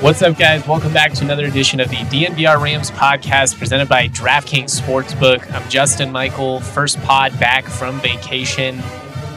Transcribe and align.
What's 0.00 0.22
up, 0.22 0.38
guys? 0.38 0.66
Welcome 0.66 0.94
back 0.94 1.12
to 1.12 1.24
another 1.24 1.44
edition 1.44 1.78
of 1.78 1.90
the 1.90 1.96
DNVR 1.96 2.58
Rams 2.58 2.90
podcast 2.90 3.58
presented 3.58 3.86
by 3.86 4.08
DraftKings 4.08 4.80
Sportsbook. 4.80 5.52
I'm 5.52 5.68
Justin 5.68 6.10
Michael, 6.10 6.60
first 6.60 6.98
pod 7.02 7.38
back 7.38 7.66
from 7.66 8.00
vacation. 8.00 8.80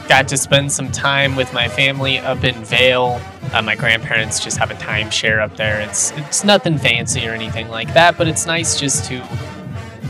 Got 0.08 0.26
to 0.28 0.38
spend 0.38 0.72
some 0.72 0.90
time 0.90 1.36
with 1.36 1.52
my 1.52 1.68
family 1.68 2.16
up 2.16 2.44
in 2.44 2.54
Vail. 2.64 3.20
Uh, 3.52 3.60
my 3.60 3.76
grandparents 3.76 4.42
just 4.42 4.56
have 4.56 4.70
a 4.70 4.74
timeshare 4.76 5.42
up 5.42 5.54
there. 5.58 5.82
It's 5.82 6.12
it's 6.12 6.44
nothing 6.44 6.78
fancy 6.78 7.28
or 7.28 7.32
anything 7.32 7.68
like 7.68 7.92
that, 7.92 8.16
but 8.16 8.26
it's 8.26 8.46
nice 8.46 8.80
just 8.80 9.04
to, 9.10 9.22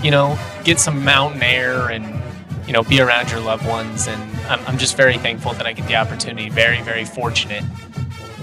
you 0.05 0.13
know, 0.13 0.39
get 0.63 0.79
some 0.79 1.05
mountain 1.05 1.43
air 1.43 1.89
and 1.89 2.23
you 2.65 2.73
know 2.73 2.85
be 2.85 3.01
around 3.01 3.29
your 3.29 3.41
loved 3.41 3.67
ones. 3.67 4.07
And 4.07 4.23
I'm, 4.47 4.65
I'm 4.67 4.79
just 4.79 4.97
very 4.97 5.19
thankful 5.19 5.53
that 5.55 5.67
I 5.67 5.73
get 5.73 5.89
the 5.89 5.97
opportunity. 5.97 6.49
Very 6.49 6.81
very 6.83 7.05
fortunate. 7.05 7.65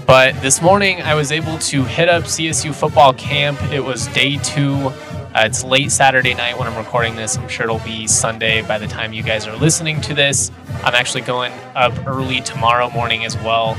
But 0.06 0.40
this 0.42 0.60
morning, 0.60 1.00
I 1.00 1.14
was 1.14 1.30
able 1.30 1.58
to 1.58 1.84
hit 1.84 2.08
up 2.08 2.24
CSU 2.24 2.74
football 2.74 3.14
camp. 3.14 3.62
It 3.72 3.80
was 3.80 4.08
day 4.08 4.36
two. 4.38 4.74
Uh, 4.74 5.44
it's 5.44 5.64
late 5.64 5.90
Saturday 5.90 6.34
night 6.34 6.58
when 6.58 6.68
I'm 6.68 6.76
recording 6.76 7.14
this. 7.14 7.38
I'm 7.38 7.48
sure 7.48 7.64
it'll 7.64 7.78
be 7.78 8.06
Sunday 8.06 8.62
by 8.62 8.78
the 8.78 8.86
time 8.86 9.12
you 9.12 9.22
guys 9.22 9.46
are 9.46 9.56
listening 9.56 10.00
to 10.02 10.14
this. 10.14 10.50
I'm 10.82 10.94
actually 10.94 11.22
going 11.22 11.52
up 11.74 11.94
early 12.06 12.40
tomorrow 12.40 12.90
morning 12.90 13.24
as 13.24 13.36
well. 13.38 13.78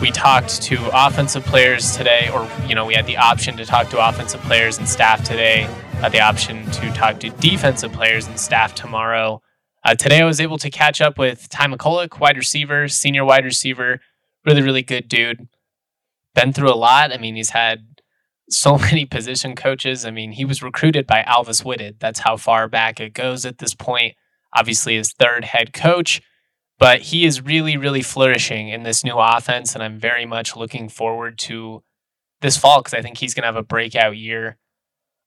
We 0.00 0.12
talked 0.12 0.62
to 0.62 0.78
offensive 0.94 1.44
players 1.44 1.96
today, 1.96 2.30
or, 2.32 2.48
you 2.66 2.74
know, 2.74 2.86
we 2.86 2.94
had 2.94 3.06
the 3.06 3.16
option 3.16 3.56
to 3.56 3.66
talk 3.66 3.88
to 3.90 4.08
offensive 4.08 4.40
players 4.42 4.78
and 4.78 4.88
staff 4.88 5.24
today, 5.24 5.62
had 6.00 6.12
the 6.12 6.20
option 6.20 6.70
to 6.70 6.92
talk 6.92 7.18
to 7.20 7.30
defensive 7.30 7.92
players 7.92 8.28
and 8.28 8.38
staff 8.38 8.74
tomorrow. 8.76 9.42
Uh, 9.84 9.94
today, 9.94 10.20
I 10.20 10.24
was 10.24 10.40
able 10.40 10.58
to 10.58 10.70
catch 10.70 11.00
up 11.00 11.18
with 11.18 11.48
Ty 11.48 11.66
McCullouch, 11.66 12.20
wide 12.20 12.36
receiver, 12.36 12.88
senior 12.88 13.24
wide 13.24 13.44
receiver, 13.44 14.00
really, 14.48 14.62
really 14.62 14.82
good 14.82 15.08
dude 15.08 15.46
been 16.34 16.52
through 16.52 16.72
a 16.72 16.76
lot. 16.76 17.12
I 17.12 17.18
mean, 17.18 17.36
he's 17.36 17.50
had 17.50 18.00
so 18.48 18.78
many 18.78 19.04
position 19.04 19.54
coaches. 19.54 20.04
I 20.04 20.10
mean, 20.10 20.32
he 20.32 20.44
was 20.44 20.62
recruited 20.62 21.06
by 21.06 21.22
Alvis 21.22 21.64
Whitted. 21.64 22.00
That's 22.00 22.20
how 22.20 22.36
far 22.36 22.68
back 22.68 23.00
it 23.00 23.12
goes 23.12 23.44
at 23.44 23.58
this 23.58 23.74
point. 23.74 24.14
Obviously, 24.56 24.96
his 24.96 25.12
third 25.12 25.44
head 25.44 25.72
coach, 25.72 26.22
but 26.78 27.02
he 27.02 27.26
is 27.26 27.42
really, 27.44 27.76
really 27.76 28.02
flourishing 28.02 28.68
in 28.68 28.82
this 28.82 29.04
new 29.04 29.16
offense. 29.16 29.74
And 29.74 29.82
I'm 29.82 29.98
very 29.98 30.24
much 30.24 30.56
looking 30.56 30.88
forward 30.88 31.38
to 31.40 31.82
this 32.40 32.56
fall 32.56 32.80
because 32.80 32.94
I 32.94 33.02
think 33.02 33.18
he's 33.18 33.34
going 33.34 33.42
to 33.42 33.48
have 33.48 33.56
a 33.56 33.62
breakout 33.62 34.16
year. 34.16 34.56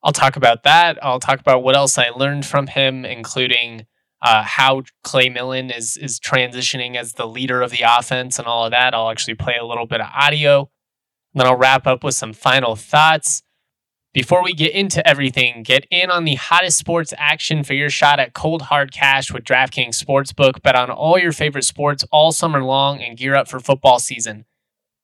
I'll 0.03 0.13
talk 0.13 0.35
about 0.35 0.63
that. 0.63 0.97
I'll 1.03 1.19
talk 1.19 1.39
about 1.39 1.61
what 1.61 1.75
else 1.75 1.99
I 1.99 2.09
learned 2.09 2.47
from 2.47 2.65
him, 2.65 3.05
including 3.05 3.85
uh, 4.21 4.43
how 4.43 4.83
Clay 5.03 5.29
Millen 5.29 5.71
is 5.71 5.97
is 5.97 6.19
transitioning 6.19 6.95
as 6.95 7.13
the 7.13 7.27
leader 7.27 7.61
of 7.61 7.71
the 7.71 7.83
offense 7.85 8.37
and 8.37 8.47
all 8.47 8.65
of 8.65 8.71
that. 8.71 8.93
I'll 8.93 9.09
actually 9.09 9.35
play 9.35 9.55
a 9.59 9.65
little 9.65 9.85
bit 9.85 10.01
of 10.01 10.07
audio 10.13 10.69
then 11.33 11.47
I'll 11.47 11.57
wrap 11.57 11.87
up 11.87 12.03
with 12.03 12.15
some 12.15 12.33
final 12.33 12.75
thoughts. 12.75 13.43
Before 14.13 14.43
we 14.43 14.53
get 14.53 14.73
into 14.73 15.05
everything, 15.07 15.63
get 15.63 15.87
in 15.89 16.11
on 16.11 16.25
the 16.25 16.35
hottest 16.35 16.77
sports 16.77 17.13
action 17.17 17.63
for 17.63 17.73
your 17.73 17.89
shot 17.89 18.19
at 18.19 18.33
cold 18.33 18.63
hard 18.63 18.91
cash 18.91 19.31
with 19.31 19.45
DraftKings 19.45 20.03
Sportsbook. 20.03 20.61
Bet 20.61 20.75
on 20.75 20.89
all 20.89 21.17
your 21.17 21.31
favorite 21.31 21.63
sports 21.63 22.03
all 22.11 22.33
summer 22.33 22.61
long 22.61 23.01
and 23.01 23.17
gear 23.17 23.35
up 23.35 23.47
for 23.47 23.61
football 23.61 23.99
season. 23.99 24.43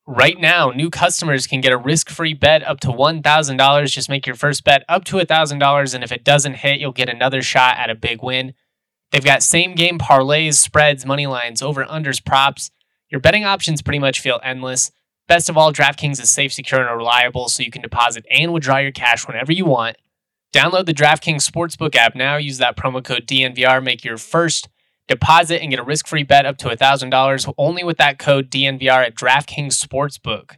Right 0.06 0.38
now, 0.40 0.72
new 0.72 0.90
customers 0.90 1.48
can 1.48 1.62
get 1.62 1.72
a 1.72 1.78
risk 1.78 2.10
free 2.10 2.34
bet 2.34 2.64
up 2.64 2.82
to 2.82 2.88
$1,000. 2.88 3.92
Just 3.92 4.10
make 4.10 4.26
your 4.26 4.36
first 4.36 4.64
bet 4.66 4.84
up 4.90 5.06
to 5.06 5.18
$1,000, 5.18 5.96
and 5.96 6.04
if 6.04 6.12
it 6.12 6.24
doesn't 6.24 6.56
hit, 6.56 6.80
you'll 6.80 6.92
get 6.94 7.10
another 7.10 7.42
shot 7.42 7.78
at 7.78 7.90
a 7.90 7.96
big 7.96 8.22
win. 8.22 8.54
They've 9.12 9.24
got 9.24 9.44
same 9.44 9.76
game 9.76 10.00
parlays, 10.00 10.56
spreads, 10.56 11.06
money 11.06 11.28
lines, 11.28 11.62
over 11.62 11.86
unders, 11.86 12.24
props. 12.24 12.72
Your 13.10 13.22
betting 13.22 13.46
options 13.46 13.82
pretty 13.82 14.00
much 14.00 14.20
feel 14.20 14.40
endless. 14.44 14.92
Best 15.28 15.50
of 15.50 15.58
all, 15.58 15.74
DraftKings 15.74 16.22
is 16.22 16.30
safe, 16.30 16.54
secure, 16.54 16.82
and 16.82 16.96
reliable, 16.96 17.50
so 17.50 17.64
you 17.64 17.72
can 17.72 17.82
deposit 17.82 18.26
and 18.30 18.54
withdraw 18.54 18.78
your 18.78 18.92
cash 18.92 19.28
whenever 19.28 19.52
you 19.52 19.66
want. 19.66 19.98
Download 20.54 20.86
the 20.86 20.94
DraftKings 20.94 21.50
Sportsbook 21.50 21.96
app 21.96 22.16
now. 22.16 22.38
Use 22.38 22.58
that 22.58 22.78
promo 22.78 23.04
code 23.04 23.28
DNVR. 23.28 23.84
Make 23.84 24.04
your 24.04 24.18
first 24.18 24.70
deposit 25.08 25.62
and 25.62 25.70
get 25.70 25.80
a 25.80 25.84
risk 25.84 26.08
free 26.08 26.24
bet 26.24 26.46
up 26.46 26.58
to 26.58 26.70
$1,000 26.70 27.54
only 27.58 27.84
with 27.84 27.98
that 27.98 28.20
code 28.20 28.50
DNVR 28.50 29.06
at 29.06 29.16
DraftKings 29.16 29.78
Sportsbook. 29.86 30.56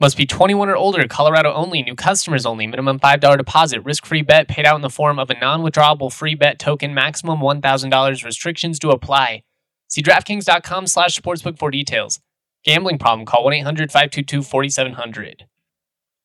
Must 0.00 0.16
be 0.16 0.24
21 0.24 0.70
or 0.70 0.76
older, 0.76 1.06
Colorado 1.06 1.52
only, 1.52 1.82
new 1.82 1.94
customers 1.94 2.46
only, 2.46 2.66
minimum 2.66 2.98
$5 2.98 3.36
deposit, 3.36 3.84
risk 3.84 4.06
free 4.06 4.22
bet 4.22 4.48
paid 4.48 4.64
out 4.64 4.76
in 4.76 4.80
the 4.80 4.88
form 4.88 5.18
of 5.18 5.28
a 5.28 5.38
non 5.38 5.62
withdrawable 5.62 6.10
free 6.10 6.34
bet 6.34 6.58
token, 6.58 6.94
maximum 6.94 7.40
$1,000. 7.40 8.24
Restrictions 8.24 8.78
do 8.78 8.90
apply. 8.90 9.42
See 9.88 10.02
DraftKings.com 10.02 10.86
slash 10.86 11.18
sportsbook 11.18 11.58
for 11.58 11.70
details. 11.70 12.18
Gambling 12.64 12.98
problem, 12.98 13.26
call 13.26 13.44
1 13.44 13.52
800 13.52 13.92
522 13.92 14.42
4700. 14.42 15.44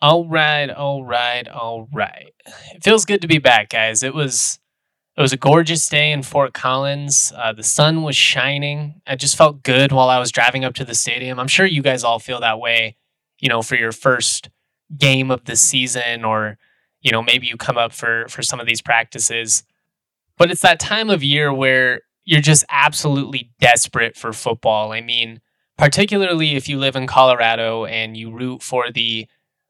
All 0.02 0.28
right, 0.28 0.70
all 0.70 1.04
right, 1.04 1.48
all 1.48 1.90
right. 1.94 2.34
It 2.74 2.84
feels 2.84 3.06
good 3.06 3.22
to 3.22 3.28
be 3.28 3.40
back, 3.40 3.70
guys. 3.70 4.04
It 4.04 4.14
was 4.14 4.60
it 5.18 5.22
was 5.22 5.34
a 5.34 5.38
gorgeous 5.38 5.88
day 5.88 6.12
in 6.12 6.24
Fort 6.24 6.54
Collins. 6.54 7.32
Uh, 7.36 7.54
the 7.54 7.64
sun 7.64 8.04
was 8.04 8.16
shining. 8.18 9.02
I 9.08 9.16
just 9.16 9.38
felt 9.38 9.64
good 9.64 9.94
while 9.94 10.10
I 10.10 10.20
was 10.20 10.32
driving 10.32 10.66
up 10.66 10.74
to 10.76 10.86
the 10.86 10.94
stadium. 10.94 11.40
I'm 11.40 11.48
sure 11.48 11.66
you 11.66 11.82
guys 11.82 12.04
all 12.04 12.20
feel 12.20 12.42
that 12.42 12.60
way, 12.60 12.98
you 13.40 13.50
know, 13.50 13.62
for 13.62 13.76
your 13.76 13.92
first 13.92 14.50
game 14.98 15.32
of 15.32 15.46
the 15.46 15.56
season, 15.56 16.24
or 16.24 16.58
you 17.02 17.12
know, 17.12 17.22
maybe 17.22 17.48
you 17.48 17.58
come 17.58 17.78
up 17.78 17.94
for 17.94 18.28
for 18.30 18.42
some 18.42 18.60
of 18.60 18.68
these 18.68 18.82
practices. 18.82 19.64
But 20.38 20.52
it's 20.52 20.62
that 20.62 20.80
time 20.80 21.10
of 21.10 21.24
year 21.24 21.54
where 21.54 22.02
you're 22.26 22.42
just 22.42 22.66
absolutely 22.70 23.52
desperate 23.60 24.18
for 24.18 24.34
football. 24.34 24.92
I 24.92 25.02
mean, 25.02 25.40
particularly 25.78 26.56
if 26.56 26.68
you 26.68 26.78
live 26.78 26.96
in 26.96 27.08
Colorado 27.08 27.86
and 27.86 28.18
you 28.18 28.32
root 28.32 28.62
for 28.64 28.92
the 28.92 29.28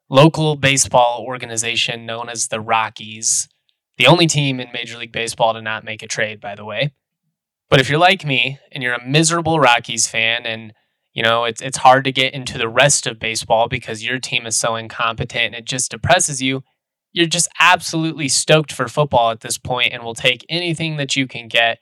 local 0.08 0.56
baseball 0.56 1.24
organization 1.26 2.06
known 2.06 2.28
as 2.28 2.48
the 2.48 2.60
Rockies, 2.60 3.48
the 3.98 4.06
only 4.06 4.26
team 4.26 4.60
in 4.60 4.72
Major 4.72 4.98
League 4.98 5.12
Baseball 5.12 5.54
to 5.54 5.62
not 5.62 5.84
make 5.84 6.02
a 6.02 6.08
trade, 6.08 6.40
by 6.40 6.54
the 6.54 6.64
way. 6.64 6.92
But 7.68 7.80
if 7.80 7.90
you're 7.90 7.98
like 7.98 8.24
me 8.24 8.58
and 8.72 8.82
you're 8.82 8.94
a 8.94 9.06
miserable 9.06 9.58
Rockies 9.58 10.06
fan 10.06 10.46
and 10.46 10.72
you 11.16 11.22
know, 11.22 11.44
it's 11.44 11.62
it's 11.62 11.78
hard 11.78 12.04
to 12.04 12.12
get 12.12 12.34
into 12.34 12.58
the 12.58 12.68
rest 12.68 13.06
of 13.06 13.18
baseball 13.18 13.68
because 13.68 14.04
your 14.04 14.18
team 14.18 14.44
is 14.44 14.54
so 14.54 14.76
incompetent 14.76 15.46
and 15.46 15.54
it 15.54 15.64
just 15.64 15.90
depresses 15.90 16.42
you. 16.42 16.62
You're 17.10 17.24
just 17.24 17.48
absolutely 17.58 18.28
stoked 18.28 18.70
for 18.70 18.86
football 18.86 19.30
at 19.30 19.40
this 19.40 19.56
point 19.56 19.94
and 19.94 20.02
will 20.02 20.14
take 20.14 20.44
anything 20.50 20.98
that 20.98 21.16
you 21.16 21.26
can 21.26 21.48
get. 21.48 21.78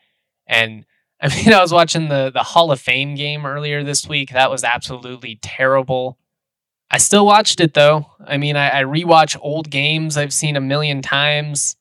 And 0.47 0.87
I 1.21 1.35
mean, 1.35 1.53
I 1.53 1.61
was 1.61 1.73
watching 1.73 2.09
the 2.09 2.31
the 2.33 2.45
Hall 2.45 2.71
of 2.71 2.81
Fame 2.81 3.17
game 3.17 3.45
earlier 3.45 3.83
this 3.83 4.07
week. 4.07 4.31
That 4.31 4.53
was 4.53 4.63
absolutely 4.63 5.41
terrible. 5.43 6.17
I 6.89 6.99
still 6.99 7.27
watched 7.27 7.59
it 7.59 7.75
though. 7.75 8.07
I 8.25 8.37
mean, 8.37 8.55
I, 8.55 8.83
I 8.83 8.85
rewatch 8.85 9.37
old 9.41 9.69
games 9.69 10.17
I've 10.17 10.33
seen 10.33 10.55
a 10.55 10.61
million 10.61 11.03
times. 11.03 11.75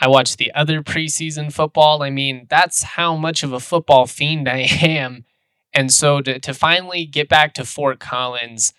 I 0.00 0.08
watch 0.08 0.38
the 0.38 0.50
other 0.54 0.82
preseason 0.82 1.52
football. 1.52 2.02
I 2.02 2.08
mean, 2.08 2.46
that's 2.48 2.82
how 2.82 3.16
much 3.16 3.42
of 3.42 3.52
a 3.52 3.60
football 3.60 4.06
fiend 4.06 4.48
I 4.48 4.60
am. 4.80 5.26
And 5.76 5.92
so 5.92 6.22
to, 6.22 6.38
to 6.40 6.54
finally 6.54 7.04
get 7.04 7.28
back 7.28 7.52
to 7.54 7.64
Fort 7.64 8.00
Collins 8.00 8.72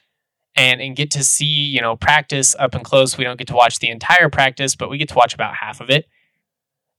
and, 0.56 0.82
and 0.82 0.96
get 0.96 1.12
to 1.12 1.24
see, 1.24 1.46
you 1.46 1.80
know, 1.80 1.96
practice 1.96 2.56
up 2.58 2.74
and 2.74 2.84
close, 2.84 3.20
we 3.20 3.24
don't 3.24 3.38
get 3.38 3.48
to 3.50 3.56
watch 3.56 3.78
the 3.78 3.90
entire 3.90 4.30
practice, 4.30 4.76
but 4.76 4.90
we 4.90 4.98
get 4.98 5.10
to 5.10 5.16
watch 5.16 5.36
about 5.36 5.54
half 5.54 5.80
of 5.80 5.92
it. 5.92 6.08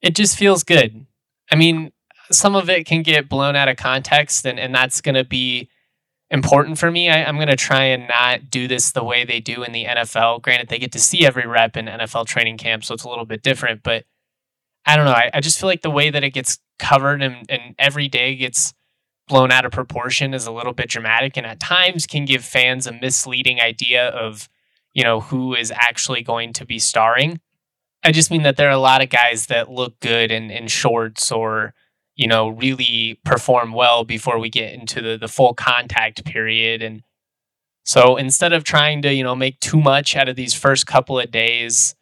It 0.00 0.14
just 0.14 0.38
feels 0.38 0.62
good. 0.62 1.04
I 1.50 1.56
mean, 1.56 1.90
some 2.30 2.54
of 2.54 2.70
it 2.70 2.86
can 2.86 3.02
get 3.02 3.28
blown 3.28 3.56
out 3.56 3.68
of 3.68 3.76
context 3.76 4.46
and, 4.46 4.60
and 4.60 4.72
that's 4.72 5.00
going 5.00 5.16
to 5.16 5.24
be 5.24 5.68
important 6.30 6.78
for 6.78 6.92
me. 6.92 7.10
I, 7.10 7.28
am 7.28 7.34
going 7.34 7.48
to 7.48 7.56
try 7.56 7.82
and 7.84 8.06
not 8.06 8.50
do 8.50 8.68
this 8.68 8.92
the 8.92 9.02
way 9.02 9.24
they 9.24 9.40
do 9.40 9.64
in 9.64 9.72
the 9.72 9.86
NFL. 9.86 10.42
Granted, 10.42 10.68
they 10.68 10.78
get 10.78 10.92
to 10.92 11.00
see 11.00 11.26
every 11.26 11.44
rep 11.44 11.76
in 11.76 11.86
NFL 11.86 12.26
training 12.26 12.58
camp, 12.58 12.84
so 12.84 12.94
it's 12.94 13.02
a 13.02 13.08
little 13.08 13.24
bit 13.26 13.42
different. 13.42 13.82
But 13.82 14.04
I 14.86 14.94
don't 14.94 15.06
know. 15.06 15.10
I, 15.10 15.30
I 15.34 15.40
just 15.40 15.58
feel 15.58 15.68
like 15.68 15.82
the 15.82 15.90
way 15.90 16.10
that 16.10 16.22
it 16.22 16.30
gets 16.30 16.60
covered 16.78 17.20
and, 17.20 17.44
and 17.48 17.74
every 17.80 18.06
day 18.06 18.36
gets 18.36 18.74
blown 19.28 19.52
out 19.52 19.64
of 19.64 19.72
proportion 19.72 20.34
is 20.34 20.46
a 20.46 20.52
little 20.52 20.72
bit 20.72 20.88
dramatic 20.88 21.36
and 21.36 21.46
at 21.46 21.60
times 21.60 22.06
can 22.06 22.24
give 22.24 22.44
fans 22.44 22.86
a 22.86 22.92
misleading 22.92 23.60
idea 23.60 24.08
of, 24.08 24.48
you 24.94 25.04
know, 25.04 25.20
who 25.20 25.54
is 25.54 25.70
actually 25.70 26.22
going 26.22 26.52
to 26.54 26.64
be 26.64 26.78
starring. 26.78 27.40
I 28.02 28.12
just 28.12 28.30
mean 28.30 28.42
that 28.42 28.56
there 28.56 28.68
are 28.68 28.72
a 28.72 28.78
lot 28.78 29.02
of 29.02 29.10
guys 29.10 29.46
that 29.46 29.70
look 29.70 30.00
good 30.00 30.30
in, 30.30 30.50
in 30.50 30.68
shorts 30.68 31.30
or 31.30 31.74
you 32.18 32.26
know, 32.26 32.48
really 32.48 33.18
perform 33.24 33.72
well 33.72 34.04
before 34.04 34.38
we 34.38 34.50
get 34.50 34.74
into 34.74 35.00
the, 35.00 35.16
the 35.16 35.28
full 35.28 35.54
contact 35.54 36.24
period. 36.24 36.82
And 36.82 37.04
so 37.84 38.16
instead 38.16 38.52
of 38.52 38.64
trying 38.64 39.02
to, 39.02 39.14
you 39.14 39.22
know, 39.22 39.36
make 39.36 39.60
too 39.60 39.80
much 39.80 40.16
out 40.16 40.28
of 40.28 40.34
these 40.34 40.52
first 40.52 40.84
couple 40.84 41.18
of 41.18 41.30
days, 41.30 41.94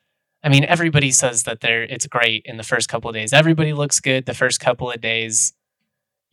I 0.43 0.49
mean, 0.49 0.65
everybody 0.65 1.11
says 1.11 1.43
that 1.43 1.61
they're 1.61 1.83
it's 1.83 2.07
great 2.07 2.43
in 2.47 2.57
the 2.57 2.63
first 2.63 2.89
couple 2.89 3.11
of 3.11 3.15
days. 3.15 3.35
Everybody 3.35 3.75
looks 3.75 4.01
good 4.01 4.25
the 4.25 4.35
first 4.35 4.59
couple 4.59 4.91
of 4.91 5.03
days. 5.03 5.53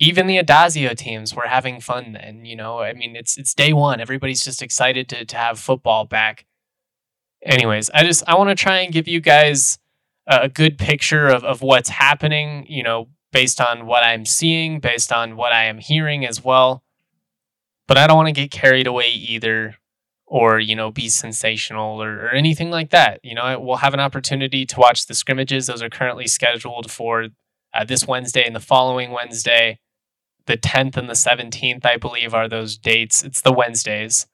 Even 0.03 0.27
the 0.27 0.37
Addazio 0.37 0.95
teams 0.97 1.33
were 1.33 1.47
having 1.47 1.79
fun 1.79 2.11
then, 2.11 2.43
you 2.43 2.57
know. 2.57 2.79
I 2.79 2.91
mean, 2.93 3.15
it's 3.15 3.37
it's 3.37 3.53
day 3.53 3.71
one. 3.71 4.01
Everybody's 4.01 4.43
just 4.43 4.61
excited 4.61 5.07
to 5.09 5.23
to 5.23 5.37
have 5.37 5.57
football 5.59 6.03
back. 6.03 6.45
Anyways, 7.41 7.89
I 7.93 8.03
just 8.03 8.23
I 8.27 8.35
want 8.35 8.49
to 8.49 8.55
try 8.55 8.79
and 8.79 8.91
give 8.91 9.07
you 9.07 9.21
guys 9.21 9.79
a 10.27 10.49
good 10.49 10.77
picture 10.77 11.27
of, 11.27 11.43
of 11.43 11.61
what's 11.61 11.89
happening, 11.89 12.65
you 12.67 12.83
know, 12.83 13.07
based 13.31 13.59
on 13.59 13.85
what 13.85 14.03
I'm 14.03 14.25
seeing, 14.25 14.79
based 14.79 15.11
on 15.11 15.35
what 15.35 15.51
I 15.53 15.65
am 15.65 15.79
hearing 15.79 16.25
as 16.25 16.43
well. 16.43 16.83
But 17.87 17.97
I 17.97 18.07
don't 18.07 18.17
want 18.17 18.27
to 18.27 18.41
get 18.41 18.51
carried 18.51 18.87
away 18.87 19.09
either 19.09 19.75
or, 20.25 20.59
you 20.59 20.75
know, 20.75 20.91
be 20.91 21.09
sensational 21.09 22.01
or, 22.01 22.25
or 22.25 22.29
anything 22.29 22.71
like 22.71 22.89
that. 22.91 23.19
You 23.23 23.35
know, 23.35 23.59
we'll 23.59 23.77
have 23.77 23.93
an 23.93 23.99
opportunity 23.99 24.65
to 24.65 24.79
watch 24.79 25.05
the 25.05 25.13
scrimmages. 25.13 25.67
Those 25.67 25.81
are 25.81 25.89
currently 25.89 26.27
scheduled 26.27 26.89
for 26.89 27.27
uh, 27.73 27.83
this 27.85 28.07
Wednesday 28.07 28.45
and 28.45 28.55
the 28.55 28.61
following 28.61 29.11
Wednesday. 29.11 29.79
The 30.45 30.57
10th 30.57 30.97
and 30.97 31.09
the 31.09 31.13
17th, 31.13 31.85
I 31.85 31.97
believe, 31.97 32.33
are 32.33 32.49
those 32.49 32.77
dates. 32.77 33.23
It's 33.23 33.41
the 33.41 33.53
Wednesdays. 33.53 34.27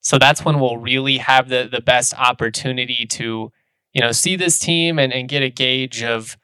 So 0.00 0.18
that's 0.18 0.44
when 0.44 0.60
we'll 0.60 0.78
really 0.78 1.18
have 1.18 1.48
the, 1.48 1.68
the 1.70 1.80
best 1.80 2.14
opportunity 2.14 3.06
to, 3.06 3.52
you 3.92 4.00
know, 4.00 4.12
see 4.12 4.36
this 4.36 4.58
team 4.58 4.98
and, 4.98 5.12
and 5.12 5.28
get 5.28 5.42
a 5.42 5.50
gauge 5.50 6.02
of, 6.02 6.36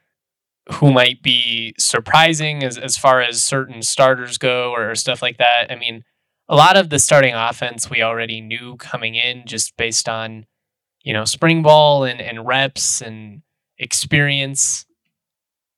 who 0.71 0.91
might 0.91 1.21
be 1.21 1.73
surprising 1.77 2.63
as, 2.63 2.77
as 2.77 2.97
far 2.97 3.21
as 3.21 3.43
certain 3.43 3.81
starters 3.81 4.37
go 4.37 4.71
or 4.71 4.95
stuff 4.95 5.21
like 5.21 5.37
that. 5.37 5.67
I 5.69 5.75
mean, 5.75 6.03
a 6.47 6.55
lot 6.55 6.77
of 6.77 6.89
the 6.89 6.99
starting 6.99 7.33
offense 7.33 7.89
we 7.89 8.01
already 8.01 8.39
knew 8.41 8.77
coming 8.77 9.15
in 9.15 9.43
just 9.45 9.75
based 9.77 10.07
on, 10.07 10.45
you 11.03 11.13
know, 11.13 11.25
spring 11.25 11.63
ball 11.63 12.03
and, 12.05 12.21
and 12.21 12.45
reps 12.45 13.01
and 13.01 13.41
experience 13.77 14.85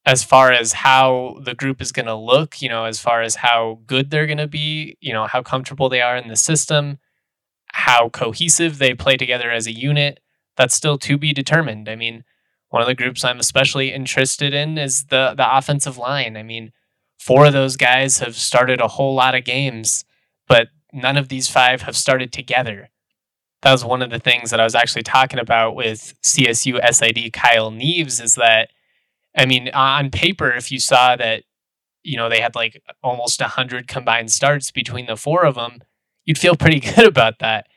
as 0.06 0.24
far 0.24 0.52
as 0.52 0.74
how 0.74 1.38
the 1.42 1.56
group 1.56 1.82
is 1.82 1.92
going 1.92 2.06
to 2.06 2.16
look, 2.16 2.62
you 2.62 2.70
know, 2.70 2.86
as 2.86 3.00
far 3.00 3.22
as 3.22 3.38
how 3.38 3.80
good 3.88 4.12
they're 4.12 4.28
going 4.28 4.38
to 4.38 4.48
be, 4.48 4.98
you 5.02 5.12
know, 5.12 5.26
how 5.26 5.42
comfortable 5.42 5.90
they 5.90 6.02
are 6.02 6.16
in 6.16 6.28
the 6.28 6.36
system, 6.36 7.00
how 7.74 8.10
cohesive 8.10 8.78
they 8.78 8.94
play 8.94 9.18
together 9.18 9.50
as 9.50 9.66
a 9.66 9.74
unit. 9.74 10.20
That's 10.58 10.76
still 10.76 10.98
to 11.00 11.18
be 11.18 11.34
determined. 11.34 11.90
I 11.90 11.96
mean, 11.96 12.24
one 12.70 12.82
of 12.82 12.88
the 12.88 12.96
groups 12.96 13.26
I'm 13.26 13.40
especially 13.40 13.92
interested 13.92 14.54
in 14.54 14.78
is 14.78 15.06
the 15.06 15.34
the 15.36 15.58
offensive 15.58 15.98
line. 15.98 16.38
I 16.38 16.44
mean, 16.44 16.72
four 17.18 17.46
of 17.46 17.54
those 17.54 17.76
guys 17.76 18.20
have 18.20 18.36
started 18.36 18.80
a 18.80 18.88
whole 18.88 19.16
lot 19.16 19.36
of 19.36 19.44
games, 19.44 20.06
but 20.48 20.68
none 20.94 21.18
of 21.18 21.30
these 21.30 21.50
five 21.50 21.82
have 21.82 21.98
started 21.98 22.32
together. 22.32 22.90
That 23.64 23.72
was 23.72 23.84
one 23.84 24.02
of 24.02 24.12
the 24.12 24.20
things 24.20 24.52
that 24.52 24.60
I 24.60 24.64
was 24.64 24.76
actually 24.76 25.04
talking 25.04 25.40
about 25.40 25.76
with 25.76 26.14
CSU 26.22 26.80
SID 26.94 27.34
Kyle 27.34 27.72
Neves 27.72 28.22
is 28.22 28.36
that 28.36 28.70
I 29.36 29.46
mean, 29.46 29.70
on 29.74 30.12
paper 30.12 30.52
if 30.52 30.72
you 30.72 30.80
saw 30.80 31.16
that 31.16 31.44
you 32.06 32.18
know, 32.18 32.30
they 32.30 32.40
had 32.40 32.56
like 32.56 32.82
almost 33.04 33.42
100 33.42 33.88
combined 33.88 34.32
starts 34.32 34.72
between 34.72 35.08
the 35.08 35.18
four 35.18 35.44
of 35.44 35.56
them, 35.56 35.80
you'd 36.24 36.38
feel 36.38 36.56
pretty 36.56 36.80
good 36.96 37.06
about 37.06 37.40
that. 37.40 37.68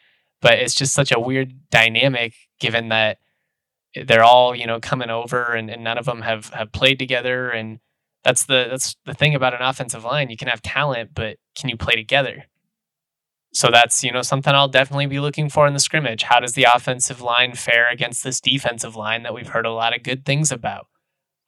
But 0.40 0.58
it's 0.58 0.75
just 0.75 0.94
such 0.94 1.10
a 1.10 1.19
weird 1.19 1.70
dynamic 1.70 2.34
given 2.60 2.90
that 2.90 3.19
they're 4.06 4.22
all 4.22 4.55
you 4.55 4.66
know 4.66 4.78
coming 4.78 5.10
over 5.10 5.55
and, 5.55 5.70
and 5.70 5.82
none 5.82 5.99
of 5.99 6.05
them 6.05 6.22
have 6.22 6.50
have 6.50 6.70
played 6.70 6.99
together. 6.99 7.50
And 7.50 7.81
that's 8.22 8.44
the 8.44 8.66
that's 8.70 8.96
the 9.05 9.14
thing 9.14 9.34
about 9.34 9.55
an 9.55 9.62
offensive 9.62 10.05
line 10.05 10.31
you 10.31 10.37
can 10.37 10.49
have 10.49 10.60
talent 10.60 11.10
but 11.14 11.38
can 11.58 11.69
you 11.70 11.76
play 11.76 11.94
together? 11.94 12.44
So 13.55 13.70
that's 13.72 14.05
you 14.05 14.12
know 14.12 14.22
something 14.22 14.55
i'll 14.55 14.69
definitely 14.69 15.06
be 15.06 15.20
looking 15.20 15.49
for 15.49 15.66
in 15.66 15.72
the 15.72 15.81
scrimmage. 15.81 16.25
How 16.25 16.38
does 16.38 16.52
the 16.52 16.66
offensive 16.72 17.22
line 17.22 17.55
fare 17.55 17.90
against 17.90 18.22
this 18.22 18.40
defensive 18.40 18.94
line 18.94 19.22
that 19.22 19.34
we've 19.34 19.49
heard 19.49 19.66
a 19.66 19.72
lot 19.72 19.96
of 19.96 20.05
good 20.05 20.25
things 20.26 20.52
about 20.52 20.87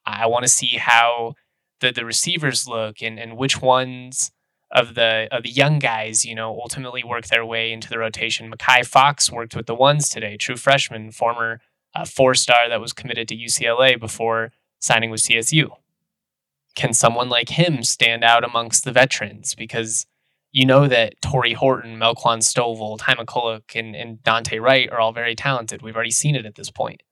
i 0.06 0.26
want 0.26 0.42
to 0.42 0.48
see 0.48 0.76
how 0.78 1.34
the 1.80 1.92
the 1.92 2.04
receivers 2.04 2.66
look 2.66 3.02
and 3.02 3.18
and 3.18 3.36
which 3.36 3.60
ones 3.60 4.32
of 4.72 4.94
the 4.94 5.28
of 5.32 5.42
the 5.42 5.50
young 5.50 5.78
guys, 5.78 6.24
you 6.24 6.34
know, 6.34 6.50
ultimately 6.50 7.02
work 7.02 7.26
their 7.26 7.44
way 7.44 7.72
into 7.72 7.88
the 7.88 7.98
rotation. 7.98 8.50
Makai 8.50 8.86
Fox 8.86 9.30
worked 9.30 9.56
with 9.56 9.66
the 9.66 9.74
ones 9.74 10.08
today, 10.08 10.36
true 10.36 10.56
freshman, 10.56 11.10
former 11.10 11.60
uh, 11.94 12.02
a 12.02 12.06
four 12.06 12.34
star 12.34 12.68
that 12.68 12.80
was 12.80 12.92
committed 12.92 13.26
to 13.28 13.36
UCLA 13.36 13.98
before 13.98 14.52
signing 14.78 15.10
with 15.10 15.22
CSU? 15.22 15.70
Can 16.76 16.92
someone 16.92 17.28
like 17.28 17.48
him 17.48 17.82
stand 17.82 18.22
out 18.22 18.44
amongst 18.44 18.84
the 18.84 18.92
veterans? 18.92 19.54
Because 19.54 20.06
you 20.52 20.64
know 20.64 20.86
that 20.86 21.20
Tory 21.20 21.52
Horton, 21.52 21.98
Melquan 21.98 22.38
Stovall, 22.38 22.98
Ty 22.98 23.14
McCullouch, 23.14 23.78
and, 23.78 23.94
and 23.96 24.22
Dante 24.22 24.58
Wright 24.58 24.88
are 24.90 25.00
all 25.00 25.12
very 25.12 25.34
talented. 25.34 25.82
We've 25.82 25.94
already 25.96 26.10
seen 26.10 26.36
it 26.36 26.46
at 26.46 26.54
this 26.54 26.70
point. 26.70 27.02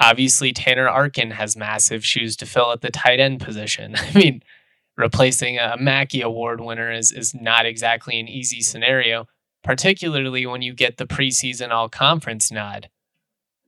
Obviously, 0.00 0.52
Tanner 0.52 0.88
Arkin 0.88 1.32
has 1.32 1.56
massive 1.56 2.04
shoes 2.04 2.34
to 2.36 2.46
fill 2.46 2.72
at 2.72 2.80
the 2.80 2.90
tight 2.90 3.20
end 3.20 3.40
position. 3.40 3.94
I 3.96 4.12
mean, 4.18 4.42
replacing 4.96 5.58
a 5.58 5.76
Mackey 5.78 6.22
Award 6.22 6.60
winner 6.60 6.90
is, 6.90 7.12
is 7.12 7.34
not 7.34 7.66
exactly 7.66 8.18
an 8.18 8.28
easy 8.28 8.62
scenario, 8.62 9.26
particularly 9.62 10.46
when 10.46 10.62
you 10.62 10.72
get 10.72 10.96
the 10.96 11.06
preseason 11.06 11.70
all 11.70 11.88
conference 11.88 12.50
nod. 12.50 12.88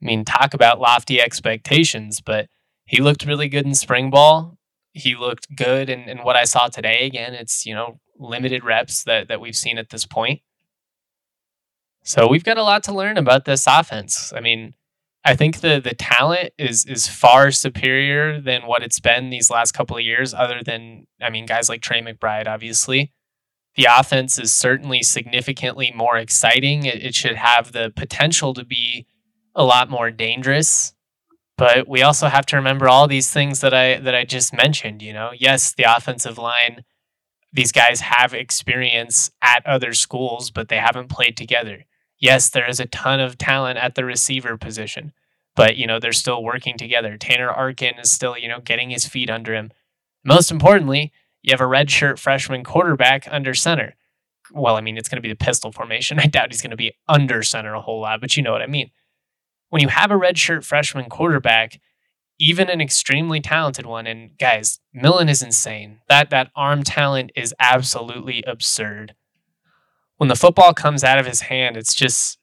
I 0.00 0.04
mean, 0.04 0.24
talk 0.24 0.54
about 0.54 0.80
lofty 0.80 1.20
expectations, 1.20 2.20
but 2.20 2.48
he 2.86 3.00
looked 3.00 3.26
really 3.26 3.48
good 3.48 3.66
in 3.66 3.74
spring 3.74 4.10
ball. 4.10 4.58
He 4.92 5.14
looked 5.14 5.54
good 5.54 5.88
in, 5.88 6.00
in 6.08 6.18
what 6.18 6.36
I 6.36 6.44
saw 6.44 6.68
today. 6.68 7.06
Again, 7.06 7.34
it's, 7.34 7.64
you 7.64 7.74
know, 7.74 8.00
limited 8.18 8.64
reps 8.64 9.04
that, 9.04 9.28
that 9.28 9.40
we've 9.40 9.56
seen 9.56 9.78
at 9.78 9.90
this 9.90 10.06
point. 10.06 10.40
So 12.04 12.26
we've 12.26 12.44
got 12.44 12.58
a 12.58 12.62
lot 12.62 12.82
to 12.84 12.94
learn 12.94 13.16
about 13.16 13.44
this 13.44 13.66
offense. 13.66 14.32
I 14.34 14.40
mean, 14.40 14.74
I 15.24 15.36
think 15.36 15.60
the 15.60 15.80
the 15.80 15.94
talent 15.94 16.50
is 16.58 16.84
is 16.84 17.06
far 17.06 17.50
superior 17.50 18.40
than 18.40 18.62
what 18.62 18.82
it's 18.82 19.00
been 19.00 19.30
these 19.30 19.50
last 19.50 19.72
couple 19.72 19.96
of 19.96 20.02
years, 20.02 20.34
other 20.34 20.60
than 20.64 21.06
I 21.20 21.30
mean, 21.30 21.46
guys 21.46 21.68
like 21.68 21.80
Trey 21.82 22.02
McBride, 22.02 22.48
obviously. 22.48 23.12
The 23.74 23.86
offense 23.88 24.38
is 24.38 24.52
certainly 24.52 25.02
significantly 25.02 25.92
more 25.96 26.18
exciting. 26.18 26.84
It, 26.84 27.02
it 27.02 27.14
should 27.14 27.36
have 27.36 27.72
the 27.72 27.90
potential 27.96 28.52
to 28.52 28.64
be 28.64 29.06
a 29.54 29.64
lot 29.64 29.88
more 29.88 30.10
dangerous. 30.10 30.92
But 31.56 31.88
we 31.88 32.02
also 32.02 32.26
have 32.26 32.44
to 32.46 32.56
remember 32.56 32.88
all 32.88 33.06
these 33.06 33.30
things 33.30 33.60
that 33.60 33.72
I 33.72 33.98
that 33.98 34.14
I 34.14 34.24
just 34.24 34.52
mentioned, 34.52 35.02
you 35.02 35.12
know. 35.12 35.30
Yes, 35.38 35.72
the 35.74 35.84
offensive 35.84 36.38
line 36.38 36.84
these 37.52 37.72
guys 37.72 38.00
have 38.00 38.32
experience 38.32 39.30
at 39.42 39.66
other 39.66 39.92
schools, 39.92 40.50
but 40.50 40.68
they 40.68 40.78
haven't 40.78 41.10
played 41.10 41.36
together. 41.36 41.84
Yes, 42.22 42.48
there 42.48 42.66
is 42.66 42.80
a 42.80 42.86
ton 42.86 43.20
of 43.20 43.36
talent 43.36 43.78
at 43.78 43.94
the 43.94 44.04
receiver 44.06 44.56
position, 44.56 45.12
but 45.54 45.76
you 45.76 45.86
know, 45.86 45.98
they're 45.98 46.12
still 46.12 46.42
working 46.42 46.78
together. 46.78 47.18
Tanner 47.18 47.50
Arkin 47.50 47.98
is 47.98 48.10
still, 48.10 48.38
you 48.38 48.48
know, 48.48 48.60
getting 48.60 48.88
his 48.88 49.06
feet 49.06 49.28
under 49.28 49.54
him. 49.54 49.72
Most 50.24 50.50
importantly, 50.50 51.12
you 51.42 51.52
have 51.52 51.60
a 51.60 51.64
redshirt 51.64 52.18
freshman 52.18 52.64
quarterback 52.64 53.26
under 53.30 53.52
center. 53.52 53.96
Well, 54.52 54.76
I 54.76 54.80
mean, 54.80 54.96
it's 54.96 55.08
going 55.10 55.16
to 55.16 55.28
be 55.28 55.28
the 55.28 55.44
pistol 55.44 55.72
formation. 55.72 56.18
I 56.20 56.26
doubt 56.26 56.52
he's 56.52 56.62
going 56.62 56.70
to 56.70 56.76
be 56.76 56.94
under 57.08 57.42
center 57.42 57.74
a 57.74 57.82
whole 57.82 58.00
lot, 58.00 58.22
but 58.22 58.36
you 58.36 58.42
know 58.42 58.52
what 58.52 58.62
I 58.62 58.66
mean 58.66 58.90
when 59.72 59.80
you 59.80 59.88
have 59.88 60.10
a 60.10 60.14
redshirt 60.16 60.66
freshman 60.66 61.08
quarterback, 61.08 61.80
even 62.38 62.68
an 62.68 62.82
extremely 62.82 63.40
talented 63.40 63.86
one, 63.86 64.06
and 64.06 64.36
guys, 64.36 64.80
Millen 64.92 65.30
is 65.30 65.40
insane. 65.40 66.00
That 66.10 66.28
that 66.28 66.50
arm 66.54 66.82
talent 66.82 67.32
is 67.34 67.54
absolutely 67.58 68.44
absurd. 68.46 69.14
When 70.22 70.28
the 70.28 70.36
football 70.36 70.72
comes 70.72 71.04
out 71.04 71.18
of 71.18 71.26
his 71.26 71.42
hand, 71.42 71.76
it's 71.76 71.96
just 71.96 72.38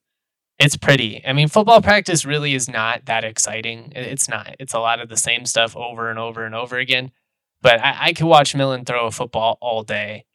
it's 0.59 0.77
pretty. 0.77 1.23
I 1.25 1.33
mean, 1.33 1.47
football 1.47 1.81
practice 1.81 2.25
really 2.25 2.53
is 2.53 2.69
not 2.69 3.05
that 3.05 3.23
exciting. 3.23 3.93
It's 3.95 4.27
not. 4.29 4.55
It's 4.59 4.73
a 4.73 4.79
lot 4.79 4.99
of 5.01 5.09
the 5.09 5.17
same 5.17 5.45
stuff 5.45 5.77
over 5.77 6.09
and 6.09 6.19
over 6.19 6.45
and 6.45 6.55
over 6.55 6.77
again. 6.77 7.11
But 7.61 7.79
I, 7.81 8.07
I 8.07 8.13
could 8.13 8.27
watch 8.27 8.55
Millen 8.55 8.85
throw 8.85 9.07
a 9.07 9.11
football 9.11 9.57
all 9.61 9.83
day. 9.83 10.25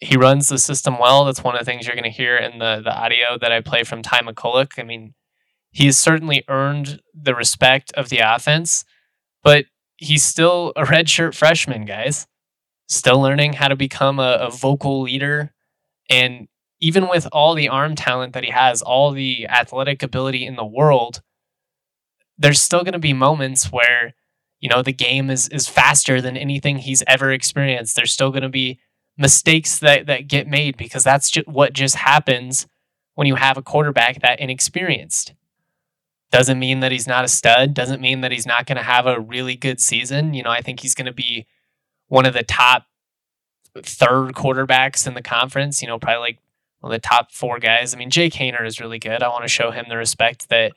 He 0.00 0.16
runs 0.16 0.48
the 0.48 0.58
system 0.58 0.98
well. 1.00 1.24
That's 1.24 1.44
one 1.44 1.56
of 1.56 1.60
the 1.60 1.64
things 1.66 1.86
you're 1.86 1.96
going 1.96 2.04
to 2.04 2.10
hear 2.10 2.36
in 2.36 2.58
the 2.60 2.82
the 2.84 2.94
audio 2.96 3.38
that 3.40 3.52
I 3.52 3.60
play 3.62 3.84
from 3.84 4.02
Ty 4.02 4.22
McCullouch. 4.22 4.78
I 4.78 4.84
mean, 4.84 5.14
he 5.72 5.86
has 5.86 5.98
certainly 5.98 6.44
earned 6.48 7.00
the 7.14 7.34
respect 7.34 7.92
of 7.94 8.10
the 8.10 8.20
offense, 8.20 8.84
but 9.42 9.66
he's 9.96 10.24
still 10.24 10.72
a 10.76 10.84
redshirt 10.84 11.34
freshman, 11.34 11.84
guys. 11.84 12.26
Still 12.88 13.20
learning 13.20 13.54
how 13.54 13.68
to 13.68 13.76
become 13.76 14.20
a, 14.20 14.38
a 14.40 14.50
vocal 14.50 15.02
leader 15.02 15.52
And 16.10 16.48
even 16.80 17.08
with 17.08 17.28
all 17.32 17.54
the 17.54 17.68
arm 17.68 17.94
talent 17.94 18.32
that 18.32 18.44
he 18.44 18.50
has, 18.50 18.82
all 18.82 19.10
the 19.12 19.46
athletic 19.48 20.02
ability 20.02 20.46
in 20.46 20.56
the 20.56 20.64
world, 20.64 21.20
there's 22.38 22.60
still 22.60 22.82
going 22.82 22.94
to 22.94 22.98
be 22.98 23.12
moments 23.12 23.70
where, 23.70 24.14
you 24.60 24.68
know, 24.68 24.82
the 24.82 24.92
game 24.92 25.30
is 25.30 25.48
is 25.48 25.68
faster 25.68 26.20
than 26.20 26.36
anything 26.36 26.78
he's 26.78 27.02
ever 27.06 27.30
experienced. 27.32 27.96
There's 27.96 28.12
still 28.12 28.30
going 28.30 28.42
to 28.42 28.48
be 28.48 28.78
mistakes 29.18 29.78
that 29.80 30.06
that 30.06 30.28
get 30.28 30.48
made 30.48 30.76
because 30.76 31.04
that's 31.04 31.30
just 31.30 31.46
what 31.46 31.74
just 31.74 31.96
happens 31.96 32.66
when 33.14 33.26
you 33.26 33.34
have 33.34 33.58
a 33.58 33.62
quarterback 33.62 34.22
that 34.22 34.40
inexperienced. 34.40 35.34
Doesn't 36.32 36.58
mean 36.58 36.80
that 36.80 36.92
he's 36.92 37.08
not 37.08 37.24
a 37.24 37.28
stud, 37.28 37.74
doesn't 37.74 38.00
mean 38.00 38.20
that 38.22 38.32
he's 38.32 38.46
not 38.46 38.64
going 38.64 38.76
to 38.76 38.84
have 38.84 39.06
a 39.06 39.20
really 39.20 39.56
good 39.56 39.80
season. 39.80 40.32
You 40.32 40.42
know, 40.42 40.50
I 40.50 40.62
think 40.62 40.80
he's 40.80 40.94
going 40.94 41.06
to 41.06 41.12
be 41.12 41.46
one 42.06 42.24
of 42.24 42.34
the 42.34 42.42
top 42.42 42.86
third 43.76 44.32
quarterbacks 44.32 45.06
in 45.06 45.14
the 45.14 45.22
conference, 45.22 45.82
you 45.82 45.88
know, 45.88 45.98
probably 45.98 46.20
like 46.20 46.38
of 46.82 46.90
the 46.90 46.98
top 46.98 47.32
four 47.32 47.58
guys. 47.58 47.94
I 47.94 47.98
mean, 47.98 48.10
Jake 48.10 48.34
Haener 48.34 48.66
is 48.66 48.80
really 48.80 48.98
good. 48.98 49.22
I 49.22 49.28
want 49.28 49.44
to 49.44 49.48
show 49.48 49.70
him 49.70 49.86
the 49.88 49.96
respect 49.96 50.48
that 50.48 50.72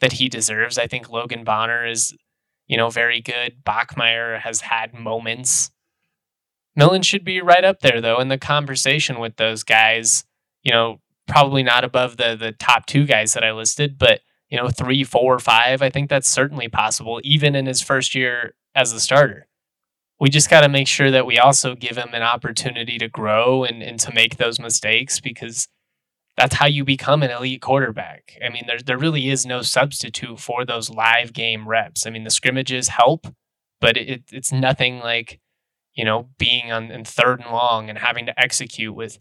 that 0.00 0.14
he 0.14 0.28
deserves. 0.28 0.78
I 0.78 0.86
think 0.86 1.08
Logan 1.08 1.44
Bonner 1.44 1.86
is, 1.86 2.14
you 2.66 2.76
know, 2.76 2.90
very 2.90 3.20
good. 3.20 3.64
Bachmeier 3.64 4.40
has 4.40 4.60
had 4.62 4.92
moments. 4.92 5.70
Millen 6.76 7.02
should 7.02 7.24
be 7.24 7.40
right 7.40 7.64
up 7.64 7.80
there 7.80 8.00
though 8.00 8.20
in 8.20 8.28
the 8.28 8.38
conversation 8.38 9.20
with 9.20 9.36
those 9.36 9.62
guys. 9.62 10.24
You 10.62 10.72
know, 10.72 11.00
probably 11.26 11.62
not 11.62 11.84
above 11.84 12.16
the 12.16 12.36
the 12.36 12.52
top 12.52 12.86
two 12.86 13.06
guys 13.06 13.34
that 13.34 13.44
I 13.44 13.52
listed, 13.52 13.98
but 13.98 14.20
you 14.48 14.58
know, 14.58 14.68
three, 14.68 15.04
four, 15.04 15.38
five. 15.38 15.82
I 15.82 15.90
think 15.90 16.10
that's 16.10 16.28
certainly 16.28 16.68
possible, 16.68 17.20
even 17.24 17.54
in 17.54 17.66
his 17.66 17.80
first 17.80 18.14
year 18.14 18.54
as 18.74 18.92
a 18.92 19.00
starter 19.00 19.46
we 20.24 20.30
just 20.30 20.48
got 20.48 20.62
to 20.62 20.70
make 20.70 20.88
sure 20.88 21.10
that 21.10 21.26
we 21.26 21.38
also 21.38 21.74
give 21.74 21.98
him 21.98 22.14
an 22.14 22.22
opportunity 22.22 22.96
to 22.96 23.10
grow 23.10 23.62
and, 23.62 23.82
and 23.82 24.00
to 24.00 24.10
make 24.10 24.38
those 24.38 24.58
mistakes 24.58 25.20
because 25.20 25.68
that's 26.38 26.54
how 26.54 26.64
you 26.64 26.82
become 26.82 27.22
an 27.22 27.30
elite 27.30 27.60
quarterback. 27.60 28.32
I 28.42 28.48
mean, 28.48 28.62
there, 28.66 28.78
there 28.78 28.96
really 28.96 29.28
is 29.28 29.44
no 29.44 29.60
substitute 29.60 30.40
for 30.40 30.64
those 30.64 30.88
live 30.88 31.34
game 31.34 31.68
reps. 31.68 32.06
I 32.06 32.10
mean, 32.10 32.24
the 32.24 32.30
scrimmages 32.30 32.88
help, 32.88 33.26
but 33.82 33.98
it, 33.98 34.22
it's 34.32 34.50
nothing 34.50 35.00
like, 35.00 35.40
you 35.92 36.06
know, 36.06 36.30
being 36.38 36.72
on 36.72 36.90
in 36.90 37.04
third 37.04 37.40
and 37.40 37.50
long 37.50 37.90
and 37.90 37.98
having 37.98 38.24
to 38.24 38.40
execute 38.40 38.94
with 38.94 39.18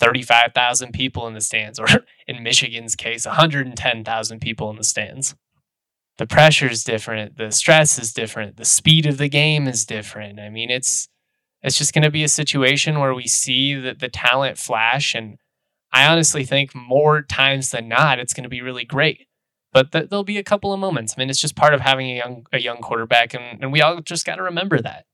35,000 0.00 0.90
people 0.90 1.28
in 1.28 1.34
the 1.34 1.40
stands, 1.40 1.78
or 1.78 1.86
in 2.26 2.42
Michigan's 2.42 2.96
case, 2.96 3.26
110,000 3.26 4.40
people 4.40 4.70
in 4.70 4.76
the 4.76 4.82
stands 4.82 5.36
the 6.22 6.26
pressure 6.28 6.70
is 6.70 6.84
different, 6.84 7.36
the 7.36 7.50
stress 7.50 7.98
is 7.98 8.12
different, 8.12 8.56
the 8.56 8.64
speed 8.64 9.06
of 9.06 9.18
the 9.18 9.28
game 9.28 9.66
is 9.66 9.84
different. 9.84 10.38
I 10.38 10.50
mean, 10.50 10.70
it's 10.70 11.08
it's 11.62 11.76
just 11.76 11.92
going 11.92 12.04
to 12.04 12.12
be 12.12 12.22
a 12.22 12.28
situation 12.28 13.00
where 13.00 13.12
we 13.12 13.26
see 13.26 13.74
that 13.74 13.98
the 13.98 14.08
talent 14.08 14.56
flash, 14.56 15.16
and 15.16 15.36
I 15.92 16.06
honestly 16.06 16.44
think 16.44 16.76
more 16.76 17.22
times 17.22 17.72
than 17.72 17.88
not, 17.88 18.20
it's 18.20 18.34
going 18.34 18.44
to 18.44 18.48
be 18.48 18.62
really 18.62 18.84
great. 18.84 19.26
But 19.72 19.90
th- 19.90 20.10
there'll 20.10 20.22
be 20.22 20.38
a 20.38 20.44
couple 20.44 20.72
of 20.72 20.78
moments. 20.78 21.14
I 21.16 21.20
mean, 21.20 21.28
it's 21.28 21.40
just 21.40 21.56
part 21.56 21.74
of 21.74 21.80
having 21.80 22.08
a 22.08 22.16
young 22.18 22.46
a 22.52 22.60
young 22.60 22.78
quarterback, 22.78 23.34
and, 23.34 23.60
and 23.60 23.72
we 23.72 23.82
all 23.82 24.00
just 24.00 24.24
got 24.24 24.36
to 24.36 24.42
remember 24.44 24.80
that. 24.80 25.06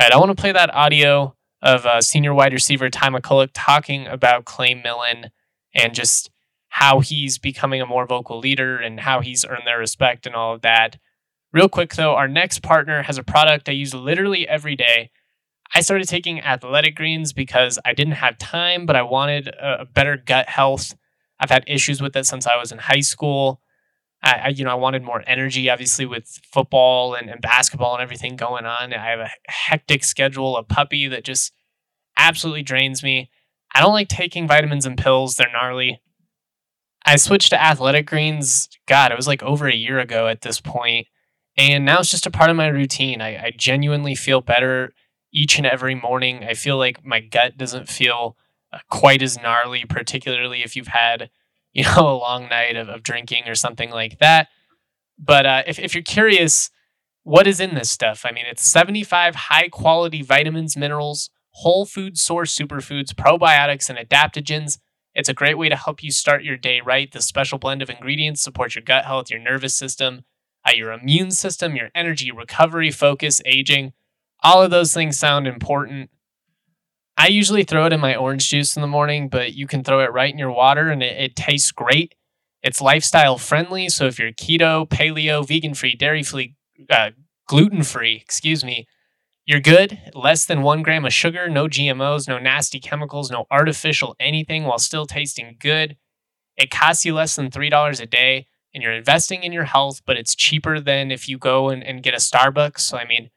All 0.00 0.06
right, 0.06 0.14
I 0.14 0.16
want 0.16 0.34
to 0.34 0.40
play 0.40 0.52
that 0.52 0.74
audio 0.74 1.36
of 1.60 1.84
uh, 1.84 2.00
senior 2.00 2.32
wide 2.32 2.54
receiver 2.54 2.88
Ty 2.88 3.10
McCullouch 3.10 3.50
talking 3.52 4.06
about 4.06 4.46
Clay 4.46 4.72
Millen 4.72 5.30
and 5.74 5.94
just 5.94 6.30
how 6.74 6.98
he's 6.98 7.38
becoming 7.38 7.80
a 7.80 7.86
more 7.86 8.04
vocal 8.04 8.40
leader 8.40 8.76
and 8.76 8.98
how 8.98 9.20
he's 9.20 9.44
earned 9.44 9.62
their 9.64 9.78
respect 9.78 10.26
and 10.26 10.34
all 10.34 10.54
of 10.54 10.62
that. 10.62 10.98
Real 11.52 11.68
quick 11.68 11.94
though, 11.94 12.16
our 12.16 12.26
next 12.26 12.62
partner 12.62 13.04
has 13.04 13.16
a 13.16 13.22
product 13.22 13.68
I 13.68 13.72
use 13.72 13.94
literally 13.94 14.48
every 14.48 14.74
day. 14.74 15.12
I 15.72 15.82
started 15.82 16.08
taking 16.08 16.40
athletic 16.40 16.96
greens 16.96 17.32
because 17.32 17.78
I 17.84 17.92
didn't 17.92 18.14
have 18.14 18.38
time, 18.38 18.86
but 18.86 18.96
I 18.96 19.02
wanted 19.02 19.46
a 19.46 19.84
better 19.84 20.16
gut 20.16 20.48
health. 20.48 20.96
I've 21.38 21.48
had 21.48 21.62
issues 21.68 22.02
with 22.02 22.16
it 22.16 22.26
since 22.26 22.44
I 22.44 22.56
was 22.56 22.72
in 22.72 22.78
high 22.78 23.02
school. 23.02 23.60
I, 24.24 24.32
I 24.32 24.48
you 24.48 24.64
know, 24.64 24.72
I 24.72 24.74
wanted 24.74 25.04
more 25.04 25.22
energy, 25.28 25.70
obviously, 25.70 26.06
with 26.06 26.40
football 26.52 27.14
and, 27.14 27.30
and 27.30 27.40
basketball 27.40 27.94
and 27.94 28.02
everything 28.02 28.34
going 28.34 28.66
on. 28.66 28.92
I 28.92 29.10
have 29.10 29.20
a 29.20 29.30
hectic 29.46 30.02
schedule, 30.02 30.56
a 30.56 30.64
puppy 30.64 31.06
that 31.06 31.22
just 31.22 31.52
absolutely 32.18 32.64
drains 32.64 33.04
me. 33.04 33.30
I 33.72 33.80
don't 33.80 33.92
like 33.92 34.08
taking 34.08 34.48
vitamins 34.48 34.86
and 34.86 34.98
pills, 34.98 35.36
they're 35.36 35.52
gnarly. 35.52 36.00
I 37.04 37.16
switched 37.16 37.50
to 37.50 37.62
athletic 37.62 38.06
greens. 38.06 38.68
God, 38.86 39.12
it 39.12 39.16
was 39.16 39.26
like 39.26 39.42
over 39.42 39.68
a 39.68 39.74
year 39.74 39.98
ago 39.98 40.26
at 40.28 40.42
this 40.42 40.60
point, 40.60 41.06
and 41.56 41.84
now 41.84 42.00
it's 42.00 42.10
just 42.10 42.26
a 42.26 42.30
part 42.30 42.50
of 42.50 42.56
my 42.56 42.68
routine. 42.68 43.20
I, 43.20 43.36
I 43.36 43.52
genuinely 43.56 44.14
feel 44.14 44.40
better 44.40 44.92
each 45.32 45.58
and 45.58 45.66
every 45.66 45.94
morning. 45.94 46.44
I 46.44 46.54
feel 46.54 46.78
like 46.78 47.04
my 47.04 47.20
gut 47.20 47.56
doesn't 47.56 47.88
feel 47.88 48.36
uh, 48.72 48.78
quite 48.90 49.22
as 49.22 49.40
gnarly, 49.40 49.84
particularly 49.84 50.62
if 50.62 50.76
you've 50.76 50.88
had 50.88 51.30
you 51.74 51.84
know 51.84 52.08
a 52.08 52.16
long 52.16 52.48
night 52.48 52.76
of, 52.76 52.88
of 52.88 53.02
drinking 53.02 53.48
or 53.48 53.54
something 53.54 53.90
like 53.90 54.18
that. 54.18 54.48
But 55.18 55.46
uh, 55.46 55.62
if 55.66 55.78
if 55.78 55.94
you're 55.94 56.02
curious, 56.02 56.70
what 57.22 57.46
is 57.46 57.60
in 57.60 57.74
this 57.74 57.90
stuff? 57.90 58.24
I 58.24 58.32
mean, 58.32 58.46
it's 58.46 58.62
75 58.62 59.34
high 59.34 59.68
quality 59.68 60.22
vitamins, 60.22 60.76
minerals, 60.76 61.30
whole 61.50 61.84
food 61.84 62.18
source 62.18 62.56
superfoods, 62.56 63.12
probiotics, 63.12 63.90
and 63.90 63.98
adaptogens 63.98 64.78
it's 65.14 65.28
a 65.28 65.34
great 65.34 65.56
way 65.56 65.68
to 65.68 65.76
help 65.76 66.02
you 66.02 66.10
start 66.10 66.44
your 66.44 66.56
day 66.56 66.80
right. 66.80 67.10
The 67.10 67.22
special 67.22 67.58
blend 67.58 67.82
of 67.82 67.90
ingredients 67.90 68.42
supports 68.42 68.74
your 68.74 68.82
gut 68.82 69.04
health, 69.04 69.30
your 69.30 69.40
nervous 69.40 69.74
system, 69.74 70.24
uh, 70.66 70.72
your 70.74 70.92
immune 70.92 71.30
system, 71.30 71.76
your 71.76 71.90
energy, 71.94 72.30
recovery, 72.30 72.90
focus, 72.90 73.40
aging. 73.44 73.92
All 74.42 74.62
of 74.62 74.70
those 74.70 74.92
things 74.92 75.18
sound 75.18 75.46
important. 75.46 76.10
I 77.16 77.28
usually 77.28 77.62
throw 77.62 77.86
it 77.86 77.92
in 77.92 78.00
my 78.00 78.16
orange 78.16 78.48
juice 78.48 78.76
in 78.76 78.82
the 78.82 78.88
morning, 78.88 79.28
but 79.28 79.54
you 79.54 79.66
can 79.66 79.84
throw 79.84 80.00
it 80.00 80.12
right 80.12 80.32
in 80.32 80.38
your 80.38 80.50
water 80.50 80.90
and 80.90 81.02
it, 81.02 81.16
it 81.16 81.36
tastes 81.36 81.70
great. 81.70 82.14
It's 82.62 82.80
lifestyle 82.80 83.38
friendly. 83.38 83.88
So 83.88 84.06
if 84.06 84.18
you're 84.18 84.32
keto, 84.32 84.88
paleo, 84.88 85.46
vegan 85.46 85.74
free, 85.74 85.94
dairy 85.94 86.22
free, 86.22 86.56
uh, 86.90 87.10
gluten 87.46 87.82
free, 87.82 88.16
excuse 88.16 88.64
me, 88.64 88.86
you're 89.46 89.60
good. 89.60 89.98
Less 90.14 90.46
than 90.46 90.62
one 90.62 90.82
gram 90.82 91.04
of 91.04 91.12
sugar, 91.12 91.48
no 91.48 91.66
GMOs, 91.66 92.26
no 92.26 92.38
nasty 92.38 92.80
chemicals, 92.80 93.30
no 93.30 93.46
artificial 93.50 94.16
anything 94.18 94.64
while 94.64 94.78
still 94.78 95.06
tasting 95.06 95.56
good. 95.58 95.96
It 96.56 96.70
costs 96.70 97.04
you 97.04 97.14
less 97.14 97.36
than 97.36 97.50
$3 97.50 98.00
a 98.00 98.06
day 98.06 98.46
and 98.72 98.82
you're 98.82 98.92
investing 98.92 99.42
in 99.42 99.52
your 99.52 99.64
health, 99.64 100.02
but 100.06 100.16
it's 100.16 100.34
cheaper 100.34 100.80
than 100.80 101.10
if 101.10 101.28
you 101.28 101.38
go 101.38 101.68
and, 101.68 101.82
and 101.84 102.02
get 102.02 102.14
a 102.14 102.18
Starbucks. 102.18 102.80
So, 102.80 102.96
I 102.96 103.06
mean, 103.06 103.30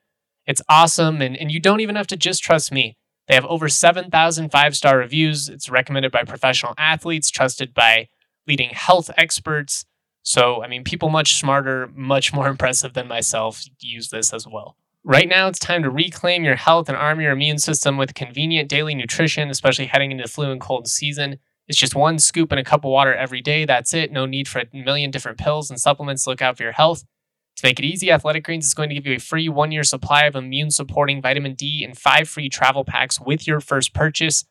it's 0.45 0.61
awesome. 0.69 1.21
And, 1.21 1.35
and 1.37 1.51
you 1.51 1.59
don't 1.59 1.81
even 1.81 1.95
have 1.95 2.07
to 2.07 2.17
just 2.17 2.41
trust 2.41 2.71
me. 2.71 2.97
They 3.27 3.35
have 3.35 3.45
over 3.45 3.67
7,000 3.67 4.49
five 4.49 4.75
star 4.75 4.97
reviews. 4.97 5.49
It's 5.49 5.69
recommended 5.69 6.11
by 6.11 6.23
professional 6.23 6.73
athletes, 6.77 7.29
trusted 7.29 7.73
by 7.73 8.07
leading 8.47 8.69
health 8.69 9.11
experts. 9.17 9.85
So, 10.23 10.63
I 10.63 10.67
mean, 10.67 10.83
people 10.83 11.09
much 11.09 11.35
smarter, 11.35 11.89
much 11.93 12.33
more 12.33 12.47
impressive 12.53 12.93
than 12.93 13.07
myself 13.07 13.63
use 13.79 14.09
this 14.09 14.33
as 14.33 14.47
well. 14.47 14.77
Right 15.03 15.29
now, 15.29 15.47
it's 15.47 15.59
time 15.59 15.83
to 15.83 15.89
reclaim 15.89 16.43
your 16.43 16.55
health 16.55 16.89
and 16.89 16.97
arm 16.97 17.21
your 17.21 17.31
immune 17.31 17.59
system 17.59 17.97
with 17.97 18.13
convenient 18.13 18.67
daily 18.67 18.93
nutrition, 18.93 19.49
especially 19.49 19.85
heading 19.85 20.11
into 20.11 20.27
flu 20.27 20.51
and 20.51 20.59
cold 20.59 20.87
season. 20.87 21.37
It's 21.67 21.77
just 21.77 21.95
one 21.95 22.19
scoop 22.19 22.51
and 22.51 22.59
a 22.59 22.63
cup 22.63 22.83
of 22.85 22.91
water 22.91 23.13
every 23.13 23.41
day. 23.41 23.65
That's 23.65 23.93
it. 23.93 24.11
No 24.11 24.25
need 24.25 24.47
for 24.47 24.59
a 24.59 24.67
million 24.73 25.11
different 25.11 25.37
pills 25.37 25.69
and 25.69 25.79
supplements 25.79 26.27
look 26.27 26.41
out 26.41 26.57
for 26.57 26.63
your 26.63 26.71
health. 26.71 27.03
To 27.57 27.65
make 27.65 27.79
it 27.79 27.85
easy, 27.85 28.11
Athletic 28.11 28.43
Greens 28.43 28.67
is 28.67 28.73
going 28.73 28.89
to 28.89 28.95
give 28.95 29.05
you 29.07 29.15
a 29.15 29.19
free 29.19 29.49
one 29.49 29.71
year 29.71 29.83
supply 29.83 30.25
of 30.25 30.35
immune 30.35 30.71
supporting 30.71 31.21
vitamin 31.21 31.55
D 31.55 31.83
and 31.83 31.97
five 31.97 32.29
free 32.29 32.49
travel 32.49 32.85
packs 32.85 33.19
with 33.19 33.47
your 33.47 33.59
first 33.59 33.93
purchase. 33.93 34.45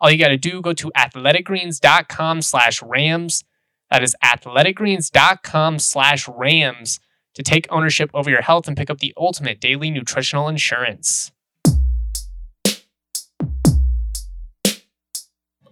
All 0.00 0.10
you 0.10 0.18
got 0.18 0.28
to 0.28 0.36
do, 0.36 0.60
go 0.60 0.72
to 0.72 0.90
athleticgreens.com 0.96 2.42
slash 2.42 2.82
rams. 2.82 3.44
That 3.90 4.02
is 4.02 4.16
athleticgreens.com 4.24 5.78
slash 5.78 6.28
rams 6.28 7.00
to 7.36 7.42
take 7.42 7.66
ownership 7.70 8.10
over 8.14 8.30
your 8.30 8.40
health 8.40 8.66
and 8.66 8.76
pick 8.76 8.88
up 8.88 8.98
the 8.98 9.12
ultimate 9.16 9.60
daily 9.60 9.90
nutritional 9.90 10.48
insurance. 10.48 11.30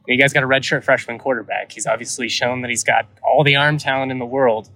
You 0.06 0.18
guys 0.18 0.34
got 0.34 0.42
a 0.42 0.46
redshirt 0.46 0.84
freshman 0.84 1.18
quarterback. 1.18 1.72
He's 1.72 1.86
obviously 1.86 2.28
shown 2.28 2.60
that 2.60 2.68
he's 2.68 2.84
got 2.84 3.08
all 3.22 3.42
the 3.42 3.56
arm 3.56 3.78
talent 3.78 4.12
in 4.12 4.18
the 4.18 4.26
world. 4.26 4.68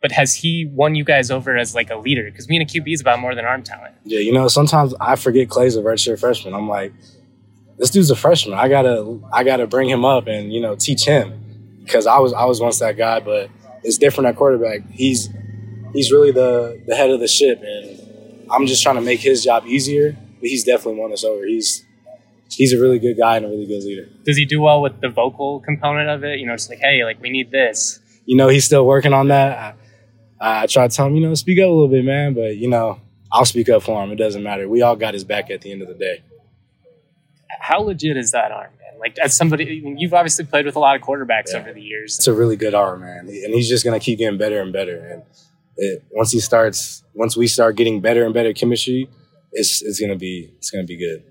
But 0.00 0.12
has 0.12 0.32
he 0.32 0.64
won 0.64 0.94
you 0.94 1.02
guys 1.02 1.32
over 1.32 1.56
as 1.56 1.74
like 1.74 1.90
a 1.90 1.96
leader? 1.96 2.22
Because 2.22 2.46
being 2.46 2.62
a 2.62 2.64
QB 2.64 2.94
is 2.94 3.00
about 3.00 3.18
more 3.18 3.34
than 3.34 3.44
arm 3.44 3.64
talent. 3.64 3.96
Yeah, 4.04 4.20
you 4.20 4.32
know, 4.32 4.46
sometimes 4.46 4.94
I 5.00 5.16
forget 5.16 5.48
Clay's 5.48 5.74
a 5.74 5.82
redshirt 5.82 6.20
freshman. 6.20 6.54
I'm 6.54 6.68
like, 6.68 6.92
this 7.78 7.90
dude's 7.90 8.12
a 8.12 8.16
freshman. 8.16 8.56
I 8.56 8.68
gotta, 8.68 9.20
I 9.32 9.42
gotta 9.42 9.66
bring 9.66 9.88
him 9.88 10.04
up 10.04 10.28
and 10.28 10.52
you 10.52 10.60
know 10.60 10.76
teach 10.76 11.04
him 11.04 11.80
because 11.82 12.06
I 12.06 12.18
was, 12.18 12.32
I 12.32 12.44
was 12.44 12.60
once 12.60 12.78
that 12.78 12.96
guy. 12.96 13.18
But 13.18 13.50
it's 13.82 13.98
different 13.98 14.28
at 14.28 14.36
quarterback. 14.36 14.88
He's 14.92 15.30
he's 15.92 16.10
really 16.12 16.30
the 16.32 16.80
the 16.86 16.94
head 16.96 17.10
of 17.10 17.20
the 17.20 17.28
ship, 17.28 17.62
and 17.62 18.46
I'm 18.50 18.66
just 18.66 18.82
trying 18.82 18.96
to 18.96 19.00
make 19.02 19.20
his 19.20 19.44
job 19.44 19.66
easier. 19.66 20.16
But 20.40 20.48
he's 20.50 20.64
definitely 20.64 21.00
won 21.00 21.12
us 21.12 21.24
over. 21.24 21.44
He's 21.46 21.84
he's 22.50 22.72
a 22.72 22.80
really 22.80 22.98
good 22.98 23.16
guy 23.18 23.36
and 23.36 23.46
a 23.46 23.48
really 23.48 23.66
good 23.66 23.82
leader. 23.84 24.08
Does 24.24 24.36
he 24.36 24.44
do 24.44 24.60
well 24.60 24.80
with 24.82 25.00
the 25.00 25.08
vocal 25.08 25.60
component 25.60 26.08
of 26.08 26.24
it? 26.24 26.38
You 26.38 26.46
know, 26.46 26.54
it's 26.54 26.68
like, 26.68 26.78
hey, 26.78 27.04
like 27.04 27.20
we 27.20 27.30
need 27.30 27.50
this. 27.50 28.00
You 28.24 28.36
know, 28.36 28.48
he's 28.48 28.64
still 28.64 28.86
working 28.86 29.12
on 29.12 29.28
that. 29.28 29.76
I, 30.40 30.62
I 30.62 30.66
try 30.66 30.86
to 30.86 30.94
tell 30.94 31.06
him, 31.06 31.16
you 31.16 31.20
know, 31.26 31.34
speak 31.34 31.58
up 31.58 31.64
a 31.66 31.68
little 31.72 31.88
bit, 31.88 32.04
man. 32.04 32.34
But 32.34 32.56
you 32.56 32.68
know, 32.68 33.00
I'll 33.32 33.44
speak 33.44 33.68
up 33.68 33.82
for 33.82 34.02
him. 34.04 34.12
It 34.12 34.16
doesn't 34.16 34.42
matter. 34.42 34.68
We 34.68 34.82
all 34.82 34.96
got 34.96 35.14
his 35.14 35.24
back 35.24 35.50
at 35.50 35.62
the 35.62 35.72
end 35.72 35.82
of 35.82 35.88
the 35.88 35.94
day. 35.94 36.22
How 37.60 37.80
legit 37.80 38.16
is 38.16 38.30
that 38.32 38.52
arm, 38.52 38.70
man? 38.80 39.00
Like 39.00 39.18
as 39.18 39.36
somebody, 39.36 39.82
you've 39.98 40.14
obviously 40.14 40.44
played 40.44 40.66
with 40.66 40.76
a 40.76 40.78
lot 40.78 40.96
of 40.96 41.02
quarterbacks 41.02 41.52
Yeah. 41.52 41.58
over 41.60 41.72
the 41.72 41.82
years. 41.82 42.16
It's 42.16 42.26
a 42.26 42.32
really 42.32 42.56
good 42.56 42.74
arm, 42.74 43.00
man, 43.00 43.20
and 43.28 43.54
he's 43.54 43.68
just 43.68 43.84
gonna 43.84 44.00
keep 44.00 44.18
getting 44.18 44.38
better 44.38 44.60
and 44.60 44.72
better. 44.72 44.98
And 44.98 45.22
it, 45.78 46.04
once 46.10 46.32
he 46.32 46.40
starts, 46.40 47.04
once 47.14 47.36
we 47.36 47.46
start 47.46 47.76
getting 47.76 48.00
better 48.00 48.24
and 48.24 48.34
better 48.34 48.52
chemistry, 48.52 49.08
it's 49.52 49.80
it's 49.82 50.00
gonna 50.00 50.16
be 50.16 50.52
it's 50.58 50.70
gonna 50.70 50.84
be 50.84 50.96
good. 50.96 51.22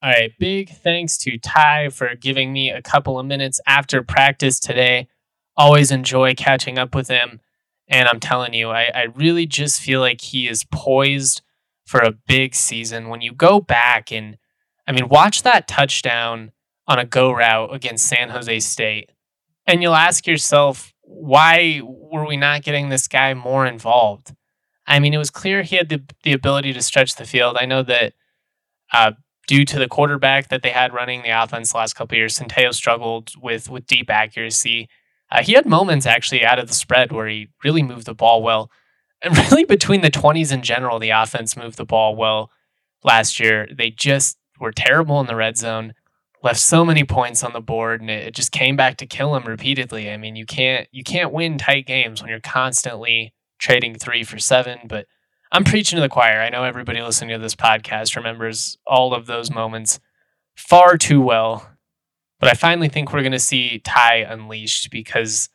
All 0.00 0.10
right, 0.10 0.30
big 0.38 0.70
thanks 0.70 1.18
to 1.18 1.38
Ty 1.38 1.88
for 1.88 2.14
giving 2.14 2.52
me 2.52 2.70
a 2.70 2.80
couple 2.80 3.18
of 3.18 3.26
minutes 3.26 3.60
after 3.66 4.00
practice 4.02 4.60
today. 4.60 5.08
Always 5.56 5.90
enjoy 5.90 6.34
catching 6.34 6.78
up 6.78 6.94
with 6.94 7.08
him. 7.08 7.40
And 7.88 8.06
I'm 8.06 8.20
telling 8.20 8.54
you, 8.54 8.70
I, 8.70 8.90
I 8.94 9.02
really 9.16 9.46
just 9.46 9.80
feel 9.80 9.98
like 10.00 10.20
he 10.20 10.46
is 10.46 10.64
poised 10.70 11.42
for 11.84 12.00
a 12.00 12.12
big 12.12 12.54
season. 12.54 13.08
When 13.08 13.22
you 13.22 13.32
go 13.32 13.60
back 13.60 14.12
and, 14.12 14.36
I 14.86 14.92
mean, 14.92 15.08
watch 15.08 15.42
that 15.42 15.66
touchdown 15.66 16.52
on 16.86 17.00
a 17.00 17.04
go 17.04 17.32
route 17.32 17.74
against 17.74 18.06
San 18.06 18.28
Jose 18.28 18.60
State, 18.60 19.10
and 19.68 19.82
you'll 19.82 19.94
ask 19.94 20.26
yourself, 20.26 20.92
why 21.02 21.80
were 21.84 22.26
we 22.26 22.36
not 22.36 22.62
getting 22.62 22.88
this 22.88 23.06
guy 23.06 23.34
more 23.34 23.66
involved? 23.66 24.34
I 24.86 24.98
mean, 24.98 25.12
it 25.12 25.18
was 25.18 25.30
clear 25.30 25.62
he 25.62 25.76
had 25.76 25.90
the, 25.90 26.02
the 26.22 26.32
ability 26.32 26.72
to 26.72 26.82
stretch 26.82 27.14
the 27.14 27.26
field. 27.26 27.58
I 27.60 27.66
know 27.66 27.82
that 27.82 28.14
uh, 28.92 29.12
due 29.46 29.66
to 29.66 29.78
the 29.78 29.86
quarterback 29.86 30.48
that 30.48 30.62
they 30.62 30.70
had 30.70 30.94
running 30.94 31.22
the 31.22 31.42
offense 31.42 31.72
the 31.72 31.76
last 31.78 31.94
couple 31.94 32.16
years, 32.16 32.38
Centeio 32.38 32.72
struggled 32.72 33.32
with 33.40 33.68
with 33.68 33.86
deep 33.86 34.08
accuracy. 34.08 34.88
Uh, 35.30 35.42
he 35.42 35.52
had 35.52 35.66
moments 35.66 36.06
actually 36.06 36.42
out 36.42 36.58
of 36.58 36.68
the 36.68 36.74
spread 36.74 37.12
where 37.12 37.28
he 37.28 37.48
really 37.62 37.82
moved 37.82 38.06
the 38.06 38.14
ball 38.14 38.42
well. 38.42 38.70
And 39.20 39.36
really, 39.50 39.64
between 39.64 40.00
the 40.00 40.10
20s 40.10 40.50
in 40.50 40.62
general, 40.62 40.98
the 40.98 41.10
offense 41.10 41.56
moved 41.56 41.76
the 41.76 41.84
ball 41.84 42.16
well 42.16 42.50
last 43.04 43.38
year. 43.38 43.68
They 43.70 43.90
just 43.90 44.38
were 44.58 44.72
terrible 44.72 45.20
in 45.20 45.26
the 45.26 45.36
red 45.36 45.58
zone, 45.58 45.92
left 46.42 46.60
so 46.60 46.84
many 46.84 47.04
points 47.04 47.42
on 47.42 47.52
the 47.52 47.60
board, 47.60 48.00
and 48.00 48.10
it, 48.10 48.28
it 48.28 48.34
just 48.34 48.52
came 48.52 48.76
back 48.76 48.96
to 48.98 49.06
kill 49.06 49.34
him 49.34 49.44
repeatedly. 49.44 50.10
I 50.10 50.16
mean, 50.16 50.36
you 50.36 50.46
can't 50.46 50.88
you 50.92 51.04
can't 51.04 51.32
win 51.32 51.58
tight 51.58 51.86
games 51.86 52.20
when 52.20 52.30
you're 52.30 52.40
constantly 52.40 53.34
trading 53.58 53.94
three 53.94 54.24
for 54.24 54.38
seven. 54.38 54.80
But 54.86 55.06
I'm 55.50 55.64
preaching 55.64 55.96
to 55.96 56.00
the 56.00 56.08
choir. 56.08 56.40
I 56.40 56.50
know 56.50 56.64
everybody 56.64 57.00
listening 57.00 57.30
to 57.30 57.38
this 57.38 57.56
podcast 57.56 58.16
remembers 58.16 58.78
all 58.86 59.14
of 59.14 59.26
those 59.26 59.50
moments 59.50 60.00
far 60.56 60.96
too 60.96 61.20
well. 61.20 61.70
But 62.40 62.50
I 62.50 62.54
finally 62.54 62.88
think 62.88 63.12
we're 63.12 63.22
going 63.22 63.32
to 63.32 63.38
see 63.38 63.80
Ty 63.80 64.18
unleashed 64.18 64.90
because, 64.90 65.48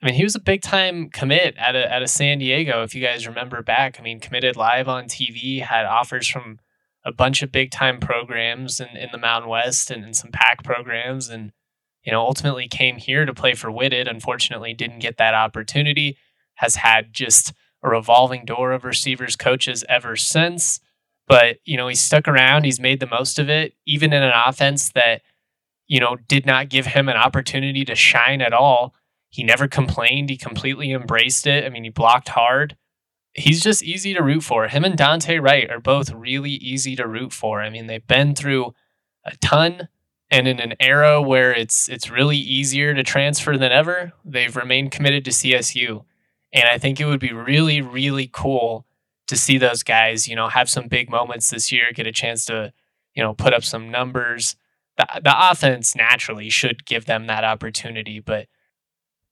I 0.00 0.06
mean, 0.06 0.14
he 0.14 0.22
was 0.22 0.36
a 0.36 0.40
big 0.40 0.62
time 0.62 1.08
commit 1.10 1.56
at 1.56 1.74
a, 1.74 1.92
at 1.92 2.02
a 2.02 2.08
San 2.08 2.38
Diego. 2.38 2.84
If 2.84 2.94
you 2.94 3.02
guys 3.02 3.26
remember 3.26 3.62
back, 3.62 3.96
I 3.98 4.02
mean, 4.02 4.20
committed 4.20 4.56
live 4.56 4.88
on 4.88 5.04
TV, 5.06 5.60
had 5.60 5.86
offers 5.86 6.28
from 6.28 6.60
a 7.04 7.12
bunch 7.12 7.42
of 7.42 7.52
big 7.52 7.70
time 7.70 7.98
programs 7.98 8.80
in, 8.80 8.88
in 8.96 9.08
the 9.12 9.18
Mountain 9.18 9.48
West 9.48 9.90
and, 9.90 10.04
and 10.04 10.14
some 10.14 10.30
Pac 10.30 10.62
programs. 10.62 11.28
And, 11.28 11.52
you 12.04 12.12
know, 12.12 12.20
ultimately 12.20 12.68
came 12.68 12.96
here 12.96 13.24
to 13.24 13.34
play 13.34 13.54
for 13.54 13.70
Whitted. 13.70 14.08
Unfortunately, 14.08 14.74
didn't 14.74 14.98
get 14.98 15.16
that 15.16 15.34
opportunity. 15.34 16.18
Has 16.56 16.76
had 16.76 17.12
just 17.12 17.52
a 17.82 17.88
revolving 17.88 18.44
door 18.44 18.72
of 18.72 18.84
receivers 18.84 19.36
coaches 19.36 19.84
ever 19.88 20.16
since. 20.16 20.80
But, 21.26 21.58
you 21.64 21.76
know, 21.76 21.88
he's 21.88 22.00
stuck 22.00 22.26
around. 22.28 22.64
He's 22.64 22.80
made 22.80 23.00
the 23.00 23.06
most 23.06 23.38
of 23.38 23.48
it, 23.48 23.74
even 23.86 24.12
in 24.12 24.22
an 24.22 24.32
offense 24.34 24.90
that, 24.92 25.22
you 25.86 26.00
know, 26.00 26.16
did 26.28 26.44
not 26.44 26.68
give 26.68 26.86
him 26.86 27.08
an 27.08 27.16
opportunity 27.16 27.84
to 27.84 27.94
shine 27.94 28.42
at 28.42 28.52
all. 28.52 28.94
He 29.28 29.44
never 29.44 29.68
complained. 29.68 30.28
He 30.28 30.36
completely 30.36 30.92
embraced 30.92 31.46
it. 31.46 31.64
I 31.64 31.68
mean, 31.68 31.84
he 31.84 31.90
blocked 31.90 32.30
hard. 32.30 32.76
He's 33.32 33.62
just 33.62 33.82
easy 33.82 34.12
to 34.14 34.22
root 34.22 34.42
for. 34.42 34.68
Him 34.68 34.84
and 34.84 34.96
Dante 34.96 35.38
Wright 35.38 35.70
are 35.70 35.80
both 35.80 36.10
really 36.10 36.50
easy 36.50 36.96
to 36.96 37.06
root 37.06 37.32
for. 37.32 37.60
I 37.60 37.70
mean, 37.70 37.86
they've 37.86 38.06
been 38.06 38.34
through 38.34 38.74
a 39.24 39.36
ton 39.36 39.88
and 40.30 40.46
in 40.46 40.60
an 40.60 40.74
era 40.78 41.20
where 41.20 41.52
it's 41.52 41.88
it's 41.88 42.10
really 42.10 42.36
easier 42.36 42.94
to 42.94 43.02
transfer 43.02 43.58
than 43.58 43.72
ever, 43.72 44.12
they've 44.24 44.54
remained 44.54 44.92
committed 44.92 45.24
to 45.24 45.30
CSU. 45.30 46.04
And 46.52 46.64
I 46.70 46.78
think 46.78 47.00
it 47.00 47.06
would 47.06 47.20
be 47.20 47.32
really, 47.32 47.80
really 47.80 48.28
cool 48.32 48.86
to 49.26 49.36
see 49.36 49.58
those 49.58 49.82
guys, 49.82 50.28
you 50.28 50.36
know, 50.36 50.48
have 50.48 50.68
some 50.68 50.88
big 50.88 51.10
moments 51.10 51.50
this 51.50 51.70
year, 51.72 51.92
get 51.92 52.06
a 52.06 52.12
chance 52.12 52.44
to, 52.46 52.72
you 53.14 53.22
know, 53.22 53.34
put 53.34 53.52
up 53.52 53.64
some 53.64 53.90
numbers. 53.90 54.56
The 54.96 55.06
the 55.22 55.50
offense 55.50 55.96
naturally 55.96 56.48
should 56.48 56.84
give 56.86 57.06
them 57.06 57.26
that 57.26 57.44
opportunity, 57.44 58.20
but 58.20 58.46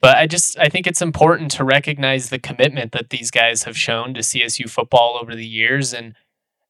but 0.01 0.17
I 0.17 0.27
just 0.27 0.59
I 0.59 0.69
think 0.69 0.87
it's 0.87 1.03
important 1.03 1.51
to 1.53 1.65
recognize 1.65 2.31
the 2.31 2.39
commitment 2.39 2.93
that 2.93 3.11
these 3.11 3.31
guys 3.31 3.65
have 3.65 3.77
shown 3.77 4.15
to 4.15 4.21
CSU 4.21 4.69
football 4.69 5.19
over 5.21 5.35
the 5.35 5.47
years 5.47 5.93
and 5.93 6.15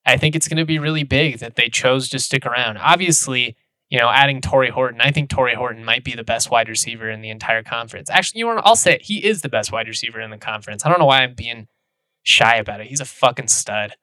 I 0.09 0.17
think 0.17 0.35
it's 0.35 0.49
going 0.49 0.57
to 0.57 0.65
be 0.65 0.79
really 0.79 1.03
big 1.03 1.39
that 1.41 1.57
they 1.57 1.69
chose 1.69 2.09
to 2.09 2.19
stick 2.19 2.47
around. 2.47 2.79
Obviously, 2.79 3.57
you 3.91 3.99
know, 3.99 4.09
adding 4.09 4.41
Tory 4.41 4.71
Horton, 4.71 5.03
I 5.03 5.11
think 5.11 5.29
Tory 5.29 5.55
Horton 5.55 5.85
might 5.85 6.03
be 6.03 6.15
the 6.15 6.25
best 6.25 6.51
wide 6.51 6.69
receiver 6.69 7.11
in 7.11 7.21
the 7.21 7.29
entire 7.29 7.63
conference. 7.63 8.09
Actually, 8.09 8.41
you 8.41 8.47
know? 8.47 8.63
I'll 8.65 8.77
say 8.77 8.95
it, 8.95 9.03
he 9.03 9.25
is 9.25 9.43
the 9.43 9.51
best 9.51 9.71
wide 9.71 9.87
receiver 9.87 10.21
in 10.21 10.31
the 10.31 10.39
conference. 10.39 10.85
I 10.85 10.89
don't 10.89 10.99
know 10.99 11.07
why 11.07 11.23
I'm 11.23 11.35
being 11.35 11.69
shy 12.23 12.57
about 12.57 12.81
it. 12.81 12.87
He's 12.87 13.01
a 13.01 13.07
fucking 13.07 13.49
stud. 13.49 13.97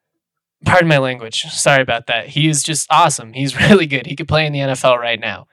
Pardon 0.63 0.87
my 0.87 0.99
language. 0.99 1.41
Sorry 1.43 1.81
about 1.81 2.07
that. 2.07 2.29
He 2.29 2.47
is 2.47 2.61
just 2.63 2.87
awesome. 2.91 3.33
He's 3.33 3.59
really 3.69 3.87
good. 3.87 4.05
He 4.05 4.15
could 4.15 4.27
play 4.27 4.45
in 4.45 4.53
the 4.53 4.59
NFL 4.59 4.99
right 4.99 5.19
now. 5.19 5.47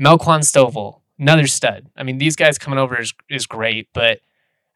Melquan 0.00 0.40
Stovall, 0.40 1.01
another 1.18 1.46
stud. 1.46 1.88
I 1.96 2.02
mean, 2.02 2.18
these 2.18 2.36
guys 2.36 2.58
coming 2.58 2.78
over 2.78 3.00
is, 3.00 3.12
is 3.28 3.46
great, 3.46 3.88
but 3.92 4.20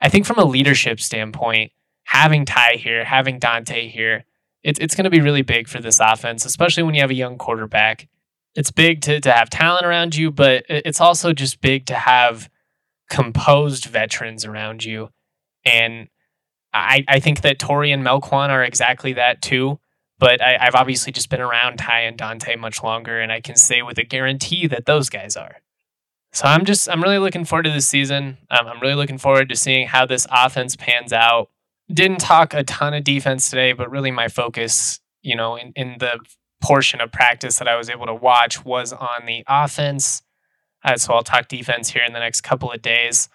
I 0.01 0.09
think 0.09 0.27
from 0.27 0.38
a 0.38 0.44
leadership 0.44 1.01
standpoint, 1.01 1.72
having 2.05 2.44
Ty 2.44 2.75
here, 2.75 3.05
having 3.05 3.38
Dante 3.38 3.88
here, 3.88 4.25
it's 4.62 4.81
it's 4.81 4.94
going 4.94 5.05
to 5.05 5.11
be 5.11 5.20
really 5.20 5.42
big 5.42 5.68
for 5.68 5.81
this 5.81 6.01
offense, 6.01 6.44
especially 6.44 6.83
when 6.83 6.94
you 6.94 7.01
have 7.01 7.11
a 7.11 7.14
young 7.14 7.38
quarterback. 7.38 8.09
It's 8.55 8.70
big 8.70 9.03
to, 9.03 9.20
to 9.20 9.33
have 9.33 9.51
talent 9.51 9.87
around 9.87 10.16
you, 10.16 10.31
but 10.31 10.64
it's 10.68 11.01
also 11.01 11.33
just 11.33 11.61
big 11.61 11.87
to 11.87 11.94
have 11.94 12.49
composed 13.11 13.85
veterans 13.85 14.44
around 14.44 14.85
you. 14.85 15.11
And 15.64 16.09
I, 16.72 17.05
I 17.07 17.20
think 17.20 17.42
that 17.42 17.59
Tory 17.59 17.92
and 17.92 18.05
Melquan 18.05 18.49
are 18.49 18.64
exactly 18.64 19.12
that 19.14 19.42
too. 19.42 19.79
But 20.18 20.42
I, 20.42 20.57
I've 20.59 20.75
obviously 20.75 21.12
just 21.12 21.29
been 21.29 21.42
around 21.42 21.77
Ty 21.77 22.01
and 22.01 22.16
Dante 22.16 22.57
much 22.57 22.83
longer, 22.83 23.20
and 23.20 23.31
I 23.31 23.40
can 23.40 23.57
say 23.57 23.83
with 23.83 23.99
a 23.99 24.05
guarantee 24.05 24.66
that 24.66 24.87
those 24.87 25.11
guys 25.11 25.37
are. 25.37 25.57
So 26.37 26.44
I'm 26.44 26.66
just 26.66 26.87
I'm 26.90 27.03
really 27.03 27.18
looking 27.18 27.46
forward 27.46 27.62
to 27.62 27.70
this 27.70 27.88
season. 27.88 28.37
Um, 28.51 28.66
I'm 28.66 28.79
really 28.81 28.94
looking 28.94 29.16
forward 29.16 29.49
to 29.49 29.57
seeing 29.57 29.87
how 29.87 30.05
this 30.05 30.27
offense 30.31 30.77
pans 30.77 31.11
out. 31.11 31.49
Didn't 31.90 32.18
talk 32.18 32.53
a 32.53 32.62
ton 32.62 32.92
of 32.92 33.05
defense 33.05 33.49
today, 33.49 33.72
but 33.72 33.90
really 33.90 34.11
my 34.11 34.29
focus, 34.29 35.01
you 35.22 35.35
know, 35.35 35.57
in, 35.57 35.72
in 35.77 35.96
the 35.99 36.18
portion 36.62 37.01
of 37.01 37.11
practice 37.11 37.59
that 37.59 37.68
I 37.68 37.77
was 37.77 37.88
able 37.88 38.05
to 38.05 38.14
watch 38.14 38.66
was 38.66 38.92
on 38.92 39.25
the 39.25 39.44
offense. 39.49 40.20
Uh, 40.85 40.99
so 40.99 41.14
I'll 41.14 41.22
talk 41.22 41.49
defense 41.49 41.88
here 41.88 42.03
in 42.07 42.12
the 42.12 42.20
next 42.20 42.42
couple 42.42 42.70
of 42.70 42.83
days. 42.83 43.31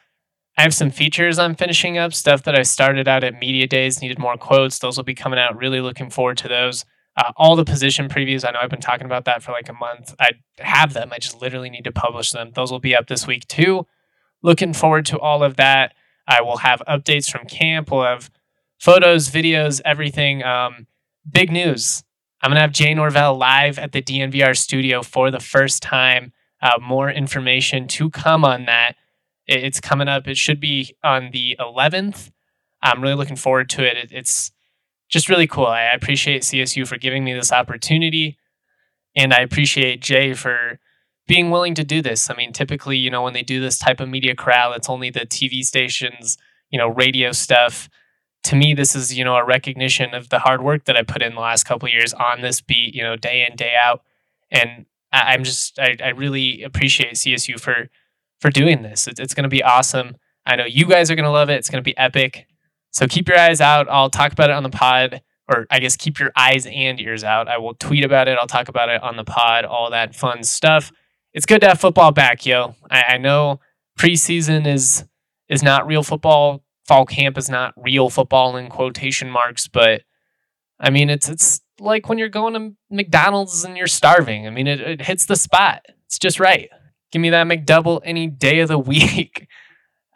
I 0.55 0.61
have 0.61 0.73
some 0.75 0.91
features 0.91 1.39
I'm 1.39 1.55
finishing 1.55 1.97
up, 1.97 2.13
stuff 2.13 2.43
that 2.43 2.53
I 2.53 2.61
started 2.61 3.07
out 3.07 3.23
at 3.23 3.39
media 3.39 3.65
days, 3.65 3.99
needed 3.99 4.19
more 4.19 4.37
quotes. 4.37 4.77
Those 4.77 4.97
will 4.97 5.03
be 5.03 5.15
coming 5.15 5.39
out. 5.39 5.57
Really 5.57 5.81
looking 5.81 6.11
forward 6.11 6.37
to 6.37 6.47
those. 6.47 6.85
Uh, 7.17 7.31
all 7.35 7.55
the 7.55 7.65
position 7.65 8.07
previews, 8.07 8.47
I 8.47 8.51
know 8.51 8.59
I've 8.61 8.69
been 8.69 8.79
talking 8.79 9.05
about 9.05 9.25
that 9.25 9.43
for 9.43 9.51
like 9.51 9.67
a 9.67 9.73
month. 9.73 10.15
I 10.19 10.31
have 10.59 10.93
them. 10.93 11.09
I 11.11 11.17
just 11.17 11.41
literally 11.41 11.69
need 11.69 11.83
to 11.83 11.91
publish 11.91 12.31
them. 12.31 12.51
Those 12.53 12.71
will 12.71 12.79
be 12.79 12.95
up 12.95 13.07
this 13.07 13.27
week 13.27 13.47
too. 13.47 13.85
Looking 14.41 14.73
forward 14.73 15.05
to 15.07 15.19
all 15.19 15.43
of 15.43 15.57
that. 15.57 15.93
I 16.27 16.41
will 16.41 16.57
have 16.57 16.81
updates 16.87 17.29
from 17.29 17.45
camp. 17.45 17.91
We'll 17.91 18.03
have 18.03 18.29
photos, 18.79 19.29
videos, 19.29 19.81
everything. 19.83 20.43
Um, 20.43 20.87
big 21.29 21.51
news. 21.51 22.03
I'm 22.41 22.49
going 22.49 22.55
to 22.55 22.61
have 22.61 22.71
Jay 22.71 22.93
Norvell 22.93 23.37
live 23.37 23.77
at 23.77 23.91
the 23.91 24.01
DNVR 24.01 24.57
studio 24.57 25.03
for 25.03 25.29
the 25.29 25.39
first 25.39 25.83
time. 25.83 26.33
Uh, 26.61 26.79
more 26.81 27.11
information 27.11 27.87
to 27.89 28.09
come 28.09 28.43
on 28.43 28.65
that. 28.65 28.95
It's 29.47 29.79
coming 29.79 30.07
up. 30.07 30.27
It 30.27 30.37
should 30.37 30.59
be 30.59 30.95
on 31.03 31.31
the 31.31 31.55
11th. 31.59 32.31
I'm 32.81 33.01
really 33.01 33.15
looking 33.15 33.35
forward 33.35 33.69
to 33.71 33.83
it. 33.83 33.97
it 33.97 34.11
it's 34.11 34.51
just 35.11 35.29
really 35.29 35.47
cool. 35.47 35.67
I 35.67 35.83
appreciate 35.93 36.41
CSU 36.41 36.87
for 36.87 36.97
giving 36.97 37.23
me 37.23 37.33
this 37.33 37.51
opportunity. 37.51 38.37
And 39.15 39.33
I 39.33 39.41
appreciate 39.41 40.01
Jay 40.01 40.33
for 40.33 40.79
being 41.27 41.51
willing 41.51 41.75
to 41.75 41.83
do 41.83 42.01
this. 42.01 42.29
I 42.29 42.35
mean, 42.35 42.53
typically, 42.53 42.97
you 42.97 43.11
know, 43.11 43.21
when 43.21 43.33
they 43.33 43.43
do 43.43 43.59
this 43.59 43.77
type 43.77 43.99
of 43.99 44.09
media 44.09 44.35
corral, 44.35 44.73
it's 44.73 44.89
only 44.89 45.09
the 45.09 45.21
TV 45.21 45.63
stations, 45.63 46.37
you 46.69 46.79
know, 46.79 46.87
radio 46.87 47.33
stuff. 47.33 47.89
To 48.43 48.55
me, 48.55 48.73
this 48.73 48.95
is, 48.95 49.15
you 49.15 49.23
know, 49.23 49.35
a 49.35 49.45
recognition 49.45 50.15
of 50.15 50.29
the 50.29 50.39
hard 50.39 50.63
work 50.63 50.85
that 50.85 50.97
I 50.97 51.03
put 51.03 51.21
in 51.21 51.35
the 51.35 51.41
last 51.41 51.65
couple 51.65 51.89
years 51.89 52.13
on 52.13 52.41
this 52.41 52.61
beat, 52.61 52.95
you 52.95 53.03
know, 53.03 53.15
day 53.15 53.45
in, 53.47 53.55
day 53.55 53.73
out. 53.79 54.01
And 54.49 54.85
I, 55.11 55.33
I'm 55.33 55.43
just, 55.43 55.77
I, 55.77 55.97
I 56.03 56.09
really 56.09 56.63
appreciate 56.63 57.13
CSU 57.13 57.59
for 57.59 57.89
for 58.39 58.49
doing 58.49 58.81
this. 58.81 59.07
It's, 59.07 59.19
it's 59.19 59.33
going 59.35 59.43
to 59.43 59.49
be 59.49 59.61
awesome. 59.61 60.15
I 60.47 60.55
know 60.55 60.65
you 60.65 60.87
guys 60.87 61.11
are 61.11 61.15
going 61.15 61.25
to 61.25 61.31
love 61.31 61.49
it. 61.49 61.55
It's 61.55 61.69
going 61.69 61.83
to 61.83 61.87
be 61.87 61.95
epic. 61.95 62.47
So 62.91 63.07
keep 63.07 63.27
your 63.27 63.39
eyes 63.39 63.61
out. 63.61 63.87
I'll 63.89 64.09
talk 64.09 64.31
about 64.31 64.49
it 64.49 64.53
on 64.53 64.63
the 64.63 64.69
pod, 64.69 65.21
or 65.47 65.65
I 65.69 65.79
guess 65.79 65.95
keep 65.95 66.19
your 66.19 66.31
eyes 66.35 66.65
and 66.65 66.99
ears 66.99 67.23
out. 67.23 67.47
I 67.47 67.57
will 67.57 67.73
tweet 67.75 68.03
about 68.03 68.27
it. 68.27 68.37
I'll 68.39 68.47
talk 68.47 68.67
about 68.67 68.89
it 68.89 69.01
on 69.01 69.15
the 69.15 69.23
pod, 69.23 69.65
all 69.65 69.89
that 69.91 70.15
fun 70.15 70.43
stuff. 70.43 70.91
It's 71.33 71.45
good 71.45 71.61
to 71.61 71.67
have 71.67 71.79
football 71.79 72.11
back, 72.11 72.45
yo. 72.45 72.75
I, 72.89 73.03
I 73.09 73.17
know 73.17 73.59
preseason 73.97 74.67
is 74.67 75.05
is 75.47 75.63
not 75.63 75.87
real 75.87 76.03
football. 76.03 76.63
Fall 76.87 77.05
camp 77.05 77.37
is 77.37 77.49
not 77.49 77.73
real 77.77 78.09
football 78.09 78.57
in 78.57 78.69
quotation 78.69 79.29
marks, 79.29 79.67
but 79.67 80.01
I 80.79 80.89
mean, 80.89 81.09
it's 81.09 81.29
it's 81.29 81.61
like 81.79 82.09
when 82.09 82.17
you're 82.17 82.29
going 82.29 82.53
to 82.53 82.75
McDonald's 82.89 83.63
and 83.63 83.77
you're 83.77 83.87
starving. 83.87 84.47
I 84.47 84.49
mean, 84.49 84.67
it, 84.67 84.81
it 84.81 85.01
hits 85.01 85.25
the 85.25 85.35
spot. 85.35 85.85
It's 86.05 86.19
just 86.19 86.39
right. 86.39 86.69
Give 87.11 87.21
me 87.21 87.29
that 87.29 87.47
McDouble 87.47 88.01
any 88.03 88.27
day 88.27 88.59
of 88.59 88.67
the 88.67 88.79
week. 88.93 89.47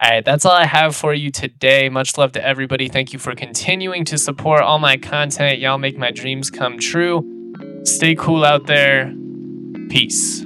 All 0.01 0.10
right, 0.10 0.25
that's 0.25 0.45
all 0.45 0.51
I 0.51 0.65
have 0.65 0.93
for 0.93 1.13
you 1.13 1.31
today. 1.31 1.88
Much 1.88 2.17
love 2.17 2.34
to 2.34 2.45
everybody. 2.45 2.89
Thank 2.89 3.13
you 3.13 3.19
for 3.19 3.34
continuing 3.34 4.03
to 4.05 4.17
support 4.17 4.62
all 4.62 4.77
my 4.77 4.97
content. 4.97 5.60
Y'all 5.60 5.77
make 5.77 5.97
my 5.97 6.12
dreams 6.12 6.51
come 6.51 6.77
true. 6.77 7.23
Stay 7.86 8.13
cool 8.13 8.43
out 8.43 8.67
there. 8.67 9.13
Peace. 9.89 10.45